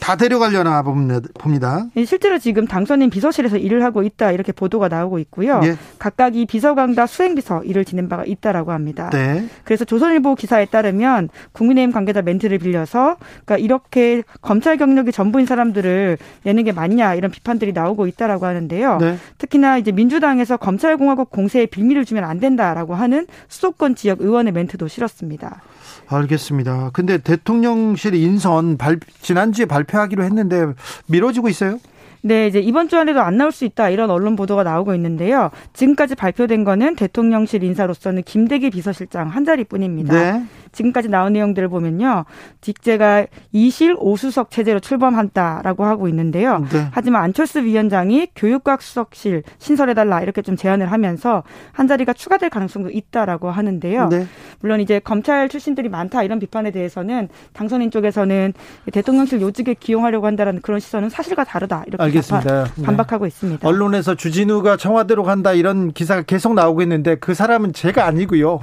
다 0.00 0.16
데려가려나 0.16 0.82
봅니다. 0.82 1.86
실제로 2.06 2.38
지금 2.38 2.66
당선인 2.66 3.10
비서실에서 3.10 3.58
일을 3.58 3.82
하고 3.82 4.02
있다 4.02 4.32
이렇게 4.32 4.52
보도 4.52 4.77
가 4.78 4.88
나오고 4.88 5.18
있고요. 5.20 5.60
예. 5.64 5.76
각각 5.98 6.36
이 6.36 6.46
비서관과 6.46 7.06
수행비서 7.06 7.64
일을 7.64 7.84
지낸 7.84 8.08
바가 8.08 8.24
있다라고 8.24 8.72
합니다. 8.72 9.10
네. 9.10 9.46
그래서 9.64 9.84
조선일보 9.84 10.34
기사에 10.34 10.66
따르면 10.66 11.28
국민의힘 11.52 11.92
관계자 11.92 12.22
멘트를 12.22 12.58
빌려서 12.58 13.16
그러니까 13.44 13.58
이렇게 13.58 14.22
검찰 14.40 14.76
경력이 14.76 15.12
전부인 15.12 15.46
사람들을 15.46 16.18
내는 16.44 16.64
게 16.64 16.72
맞냐 16.72 17.14
이런 17.14 17.30
비판들이 17.30 17.72
나오고 17.72 18.06
있다라고 18.06 18.46
하는데요. 18.46 18.98
네. 18.98 19.16
특히나 19.38 19.78
이제 19.78 19.92
민주당에서 19.92 20.56
검찰공화국 20.56 21.30
공세에 21.30 21.66
빌미를 21.66 22.04
주면 22.04 22.24
안 22.24 22.40
된다라고 22.40 22.94
하는 22.94 23.26
수도권 23.48 23.94
지역 23.94 24.20
의원의 24.20 24.52
멘트도 24.52 24.88
실었습니다. 24.88 25.62
알겠습니다. 26.08 26.90
근데 26.92 27.18
대통령실 27.18 28.14
인선 28.14 28.76
발, 28.78 28.98
지난주에 29.20 29.66
발표하기로 29.66 30.24
했는데 30.24 30.66
미뤄지고 31.06 31.48
있어요? 31.48 31.78
네, 32.22 32.46
이제 32.46 32.58
이번 32.60 32.88
주 32.88 32.98
안에도 32.98 33.20
안 33.20 33.36
나올 33.36 33.52
수 33.52 33.64
있다 33.64 33.90
이런 33.90 34.10
언론 34.10 34.36
보도가 34.36 34.62
나오고 34.64 34.94
있는데요. 34.94 35.50
지금까지 35.72 36.14
발표된 36.14 36.64
거는 36.64 36.96
대통령실 36.96 37.62
인사로서는 37.62 38.22
김대기 38.22 38.70
비서실장 38.70 39.28
한 39.28 39.44
자리뿐입니다. 39.44 40.14
네. 40.14 40.44
지금까지 40.72 41.08
나온 41.08 41.32
내용들을 41.32 41.68
보면요. 41.68 42.24
직제가 42.60 43.26
이실 43.52 43.96
오수석 43.98 44.50
체제로 44.50 44.80
출범한다라고 44.80 45.84
하고 45.84 46.08
있는데요. 46.08 46.66
네. 46.70 46.88
하지만 46.90 47.22
안철수 47.22 47.60
위원장이 47.60 48.28
교육학 48.34 48.82
수석실 48.82 49.42
신설해달라 49.58 50.20
이렇게 50.22 50.42
좀 50.42 50.56
제안을 50.56 50.90
하면서 50.90 51.42
한 51.72 51.88
자리가 51.88 52.12
추가될 52.12 52.50
가능성도 52.50 52.90
있다라고 52.90 53.50
하는데요. 53.50 54.08
네. 54.08 54.26
물론 54.60 54.80
이제 54.80 54.98
검찰 54.98 55.48
출신들이 55.48 55.88
많다 55.88 56.22
이런 56.22 56.38
비판에 56.38 56.70
대해서는 56.70 57.28
당선인 57.52 57.90
쪽에서는 57.90 58.54
대통령실 58.92 59.40
요직에 59.40 59.74
기용하려고 59.74 60.26
한다라는 60.26 60.62
그런 60.62 60.80
시선은 60.80 61.10
사실과 61.10 61.44
다르다 61.44 61.84
이렇게 61.86 62.02
알겠습니다. 62.02 62.64
네. 62.64 62.82
반박하고 62.82 63.24
네. 63.24 63.28
있습니다. 63.28 63.68
언론에서 63.68 64.14
주진우가 64.14 64.76
청와대로 64.76 65.22
간다 65.22 65.52
이런 65.52 65.92
기사가 65.92 66.22
계속 66.22 66.54
나오고 66.54 66.82
있는데 66.82 67.14
그 67.14 67.34
사람은 67.34 67.72
제가 67.72 68.06
아니고요. 68.06 68.60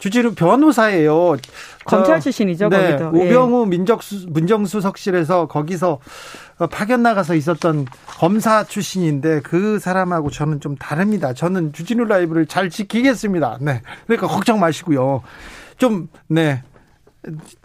주진우 0.00 0.34
변호사예요. 0.34 1.36
검찰 1.84 2.20
출신이죠. 2.20 2.68
네, 2.68 2.96
거기도. 2.96 3.08
우병우 3.10 3.64
예. 3.66 3.68
민정수, 3.68 4.26
민정수석실에서 4.30 5.46
거기서 5.46 6.00
파견 6.70 7.02
나가서 7.02 7.34
있었던 7.34 7.86
검사 8.06 8.64
출신인데 8.64 9.40
그 9.42 9.78
사람하고 9.78 10.30
저는 10.30 10.60
좀 10.60 10.74
다릅니다. 10.76 11.32
저는 11.34 11.72
주진우 11.72 12.04
라이브를 12.04 12.46
잘 12.46 12.70
지키겠습니다. 12.70 13.58
네, 13.60 13.82
그러니까 14.06 14.26
걱정 14.26 14.58
마시고요. 14.58 15.22
좀 15.76 16.08
네. 16.28 16.62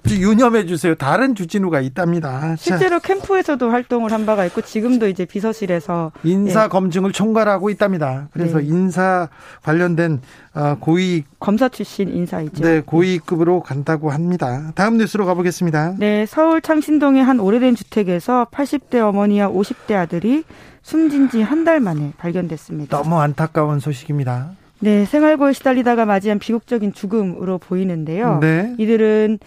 유념해 0.10 0.66
주세요. 0.66 0.96
다른 0.96 1.34
주진우가 1.36 1.80
있답니다. 1.82 2.56
실제로 2.58 3.00
자. 3.00 3.08
캠프에서도 3.08 3.70
활동을 3.70 4.12
한 4.12 4.26
바가 4.26 4.46
있고 4.46 4.62
지금도 4.62 5.08
이제 5.08 5.26
비서실에서 5.26 6.12
인사 6.24 6.68
검증을 6.68 7.12
총괄하고 7.12 7.70
있답니다. 7.70 8.28
그래서 8.34 8.60
네. 8.60 8.66
인사 8.66 9.30
관련된 9.64 10.22
어, 10.54 10.78
고위 10.80 11.24
검사 11.40 11.70
출신 11.70 12.10
인사이죠. 12.10 12.64
네, 12.64 12.82
고위급으로 12.82 13.62
간다고 13.62 14.10
합니다. 14.12 14.72
다음 14.76 14.98
뉴스로 14.98 15.26
가보겠습니다. 15.26 15.96
네, 16.00 16.26
서울 16.26 16.62
창신동의 16.62 17.24
한 17.24 17.40
오래된 17.40 17.76
주택에서 17.76 18.48
80대 18.52 18.96
어머니와 18.98 19.50
50대 19.50 19.94
아들이 19.96 20.44
숨진 20.82 21.30
지 21.30 21.42
한 21.42 21.64
달 21.66 21.80
만에 21.80 22.12
발견됐습니다. 22.18 22.96
너무 22.96 23.20
안타까운 23.20 23.80
소식입니다. 23.80 24.52
네, 24.80 25.06
생활고에 25.06 25.54
시달리다가 25.54 26.06
맞이한 26.06 26.40
비극적인 26.40 26.94
죽음으로 26.94 27.58
보이는데요. 27.58 28.40
네. 28.40 28.76
이들은 28.78 29.40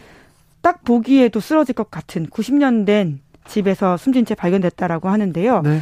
딱 0.61 0.85
보기에도 0.85 1.41
쓰러질 1.41 1.75
것 1.75 1.91
같은 1.91 2.27
90년 2.27 2.85
된 2.87 3.21
집에서 3.47 3.97
숨진 3.97 4.25
채 4.25 4.35
발견됐다라고 4.35 5.09
하는데요. 5.09 5.63
네. 5.63 5.81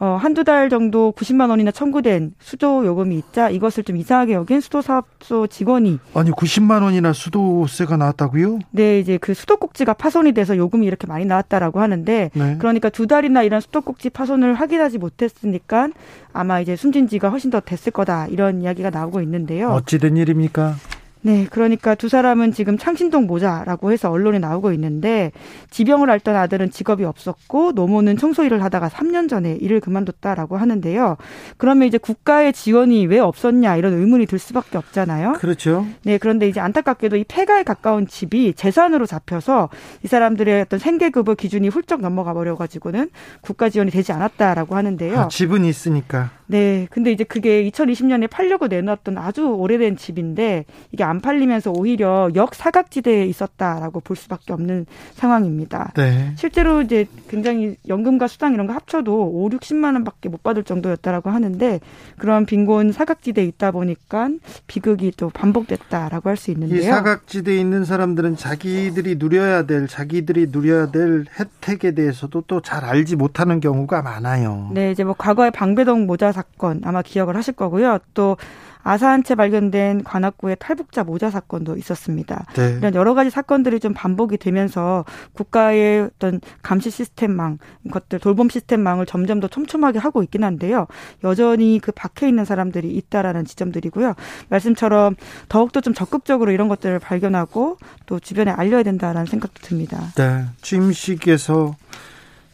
어, 0.00 0.16
한두 0.20 0.44
달 0.44 0.70
정도 0.70 1.12
90만 1.16 1.50
원이나 1.50 1.72
청구된 1.72 2.34
수도 2.38 2.86
요금이 2.86 3.16
있자 3.18 3.50
이것을 3.50 3.82
좀 3.82 3.96
이상하게 3.96 4.34
여긴 4.34 4.60
수도사업소 4.60 5.48
직원이 5.48 5.98
아니 6.14 6.30
90만 6.30 6.82
원이나 6.82 7.12
수도세가 7.12 7.96
나왔다고요? 7.96 8.60
네, 8.70 9.00
이제 9.00 9.18
그 9.18 9.34
수도꼭지가 9.34 9.94
파손이 9.94 10.32
돼서 10.32 10.56
요금이 10.56 10.86
이렇게 10.86 11.06
많이 11.08 11.24
나왔다라고 11.24 11.80
하는데 11.80 12.30
네. 12.32 12.56
그러니까 12.58 12.90
두 12.90 13.06
달이나 13.08 13.42
이런 13.42 13.60
수도꼭지 13.60 14.10
파손을 14.10 14.54
확인하지 14.54 14.98
못했으니까 14.98 15.88
아마 16.32 16.60
이제 16.60 16.76
숨진 16.76 17.08
지가 17.08 17.30
훨씬 17.30 17.50
더 17.50 17.58
됐을 17.58 17.90
거다 17.90 18.26
이런 18.28 18.62
이야기가 18.62 18.90
나오고 18.90 19.20
있는데요. 19.22 19.70
어찌 19.70 19.98
된 19.98 20.16
일입니까? 20.16 20.76
네, 21.22 21.46
그러니까 21.50 21.94
두 21.94 22.08
사람은 22.08 22.52
지금 22.52 22.78
창신동 22.78 23.26
모자라고 23.26 23.92
해서 23.92 24.10
언론에 24.10 24.38
나오고 24.38 24.72
있는데 24.72 25.32
지병을 25.70 26.10
앓던 26.10 26.36
아들은 26.36 26.70
직업이 26.70 27.04
없었고 27.04 27.72
노모는 27.72 28.16
청소 28.16 28.44
일을 28.44 28.62
하다가 28.62 28.88
3년 28.88 29.28
전에 29.28 29.54
일을 29.60 29.80
그만뒀다라고 29.80 30.56
하는데요. 30.56 31.16
그러면 31.56 31.88
이제 31.88 31.98
국가의 31.98 32.52
지원이 32.52 33.06
왜 33.06 33.18
없었냐 33.18 33.76
이런 33.76 33.94
의문이 33.94 34.26
들 34.26 34.38
수밖에 34.38 34.78
없잖아요. 34.78 35.34
그렇죠. 35.34 35.86
네, 36.04 36.18
그런데 36.18 36.48
이제 36.48 36.60
안타깝게도 36.60 37.16
이 37.16 37.24
폐가에 37.24 37.62
가까운 37.62 38.06
집이 38.06 38.54
재산으로 38.54 39.06
잡혀서 39.06 39.68
이 40.04 40.08
사람들의 40.08 40.60
어떤 40.62 40.78
생계급여 40.78 41.34
기준이 41.34 41.68
훌쩍 41.68 42.00
넘어가 42.00 42.32
버려 42.32 42.54
가지고는 42.56 43.10
국가 43.40 43.68
지원이 43.68 43.90
되지 43.90 44.12
않았다라고 44.12 44.76
하는데요. 44.76 45.18
아, 45.18 45.28
집은 45.28 45.64
있으니까. 45.64 46.30
네, 46.46 46.86
근데 46.90 47.12
이제 47.12 47.24
그게 47.24 47.68
2020년에 47.70 48.30
팔려고 48.30 48.68
내놨던 48.68 49.18
아주 49.18 49.46
오래된 49.46 49.96
집인데 49.96 50.64
이게 50.92 51.04
안 51.08 51.20
팔리면서 51.20 51.72
오히려 51.72 52.30
역사각지대에 52.34 53.24
있었다라고 53.26 54.00
볼 54.00 54.16
수밖에 54.16 54.52
없는 54.52 54.86
상황입니다. 55.14 55.92
네. 55.96 56.32
실제로 56.36 56.82
이제 56.82 57.06
굉장히 57.28 57.76
연금과 57.88 58.28
수당 58.28 58.54
이런 58.54 58.66
거 58.66 58.72
합쳐도 58.72 59.12
5, 59.12 59.48
60만 59.50 59.94
원밖에 59.94 60.28
못 60.28 60.42
받을 60.42 60.62
정도였다라고 60.64 61.30
하는데 61.30 61.80
그런 62.18 62.46
빈곤 62.46 62.92
사각지대에 62.92 63.44
있다 63.44 63.70
보니까 63.72 64.28
비극이 64.66 65.12
또 65.16 65.30
반복됐다라고 65.30 66.28
할 66.30 66.38
수 66.38 66.52
있는데요. 66.52 66.78
이 66.78 66.82
사각지대에 66.82 67.58
있는 67.58 67.84
사람들은 67.84 68.36
자기들이 68.36 69.16
누려야 69.18 69.64
될 69.64 69.88
자기들이 69.88 70.48
누려야 70.52 70.92
될 70.92 71.24
혜택에 71.38 71.92
대해서도 71.92 72.42
또 72.42 72.60
잘 72.60 72.84
알지 72.84 73.16
못하는 73.16 73.60
경우가 73.60 74.02
많아요. 74.02 74.70
네, 74.74 74.90
이제 74.90 75.02
뭐 75.02 75.14
과거에 75.16 75.50
방배동 75.50 76.06
모자 76.06 76.32
사건 76.32 76.80
아마 76.84 77.02
기억을 77.02 77.34
하실 77.36 77.54
거고요. 77.54 77.98
또 78.14 78.36
아사한 78.82 79.22
채 79.24 79.34
발견된 79.34 80.04
관악구의 80.04 80.56
탈북자 80.58 81.04
모자 81.04 81.30
사건도 81.30 81.76
있었습니다. 81.76 82.46
네. 82.54 82.76
이런 82.78 82.94
여러 82.94 83.14
가지 83.14 83.30
사건들이 83.30 83.80
좀 83.80 83.92
반복이 83.94 84.38
되면서 84.38 85.04
국가의 85.32 86.10
어떤 86.16 86.40
감시 86.62 86.90
시스템망, 86.90 87.58
것들 87.90 88.18
돌봄 88.18 88.48
시스템망을 88.48 89.06
점점 89.06 89.40
더 89.40 89.48
촘촘하게 89.48 89.98
하고 89.98 90.22
있긴 90.22 90.44
한데요. 90.44 90.86
여전히 91.24 91.80
그 91.82 91.92
박혀 91.92 92.26
있는 92.26 92.44
사람들이 92.44 92.90
있다라는 92.96 93.44
지점들이고요. 93.44 94.14
말씀처럼 94.48 95.16
더욱더 95.48 95.80
좀 95.80 95.94
적극적으로 95.94 96.50
이런 96.52 96.68
것들을 96.68 96.98
발견하고 96.98 97.76
또 98.06 98.18
주변에 98.18 98.50
알려야 98.50 98.82
된다라는 98.82 99.26
생각도 99.26 99.60
듭니다. 99.62 100.12
네. 100.14 100.44
취임식에서 100.62 101.76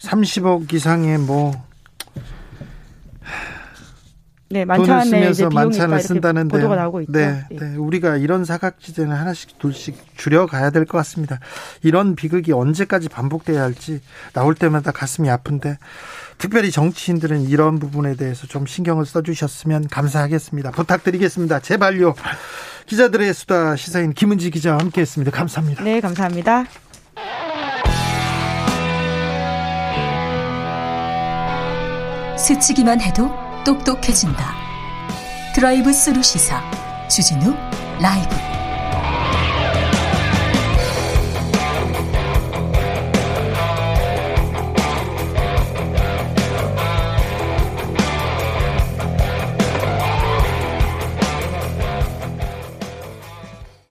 30억 0.01 0.72
이상의 0.72 1.18
뭐 1.18 1.53
네, 4.55 4.64
만찬에 4.64 5.05
쓰면서 5.05 5.50
만찬을 5.50 6.00
쓴다는데 6.00 6.57
보도가 6.57 6.76
나오고 6.76 7.00
있죠. 7.02 7.12
네, 7.12 7.44
네. 7.50 7.57
네, 7.59 7.76
우리가 7.76 8.16
이런 8.16 8.44
사각지대는 8.44 9.11
하나씩 9.14 9.59
둘씩 9.59 10.16
줄여가야 10.16 10.70
될 10.70 10.84
것 10.84 10.96
같습니다. 10.98 11.40
이런 11.82 12.14
비극이 12.14 12.52
언제까지 12.52 13.09
반복돼야 13.09 13.62
할지 13.62 14.00
나올 14.32 14.55
때마다 14.55 14.92
가슴이 14.92 15.28
아픈데 15.28 15.78
특별히 16.38 16.70
정치인들은 16.70 17.42
이런 17.48 17.80
부분에 17.80 18.14
대해서 18.14 18.46
좀 18.46 18.64
신경을 18.66 19.07
써주셨으면 19.07 19.88
감사하겠습니다. 19.88 20.70
부탁드리겠습니다. 20.70 21.59
제발요. 21.61 22.14
기자들의 22.86 23.34
수다 23.34 23.74
시사인 23.74 24.12
김은지 24.12 24.50
기자와 24.50 24.78
함께했습니다. 24.78 25.32
감사합니다. 25.32 25.82
네, 25.82 26.00
감사합니다. 26.00 26.64
스치기만 32.36 33.00
해도 33.00 33.43
똑똑해진다. 33.64 34.54
드라이브 35.54 35.92
스루 35.92 36.22
시사 36.22 36.62
주진우 37.08 37.54
라이브 38.00 38.53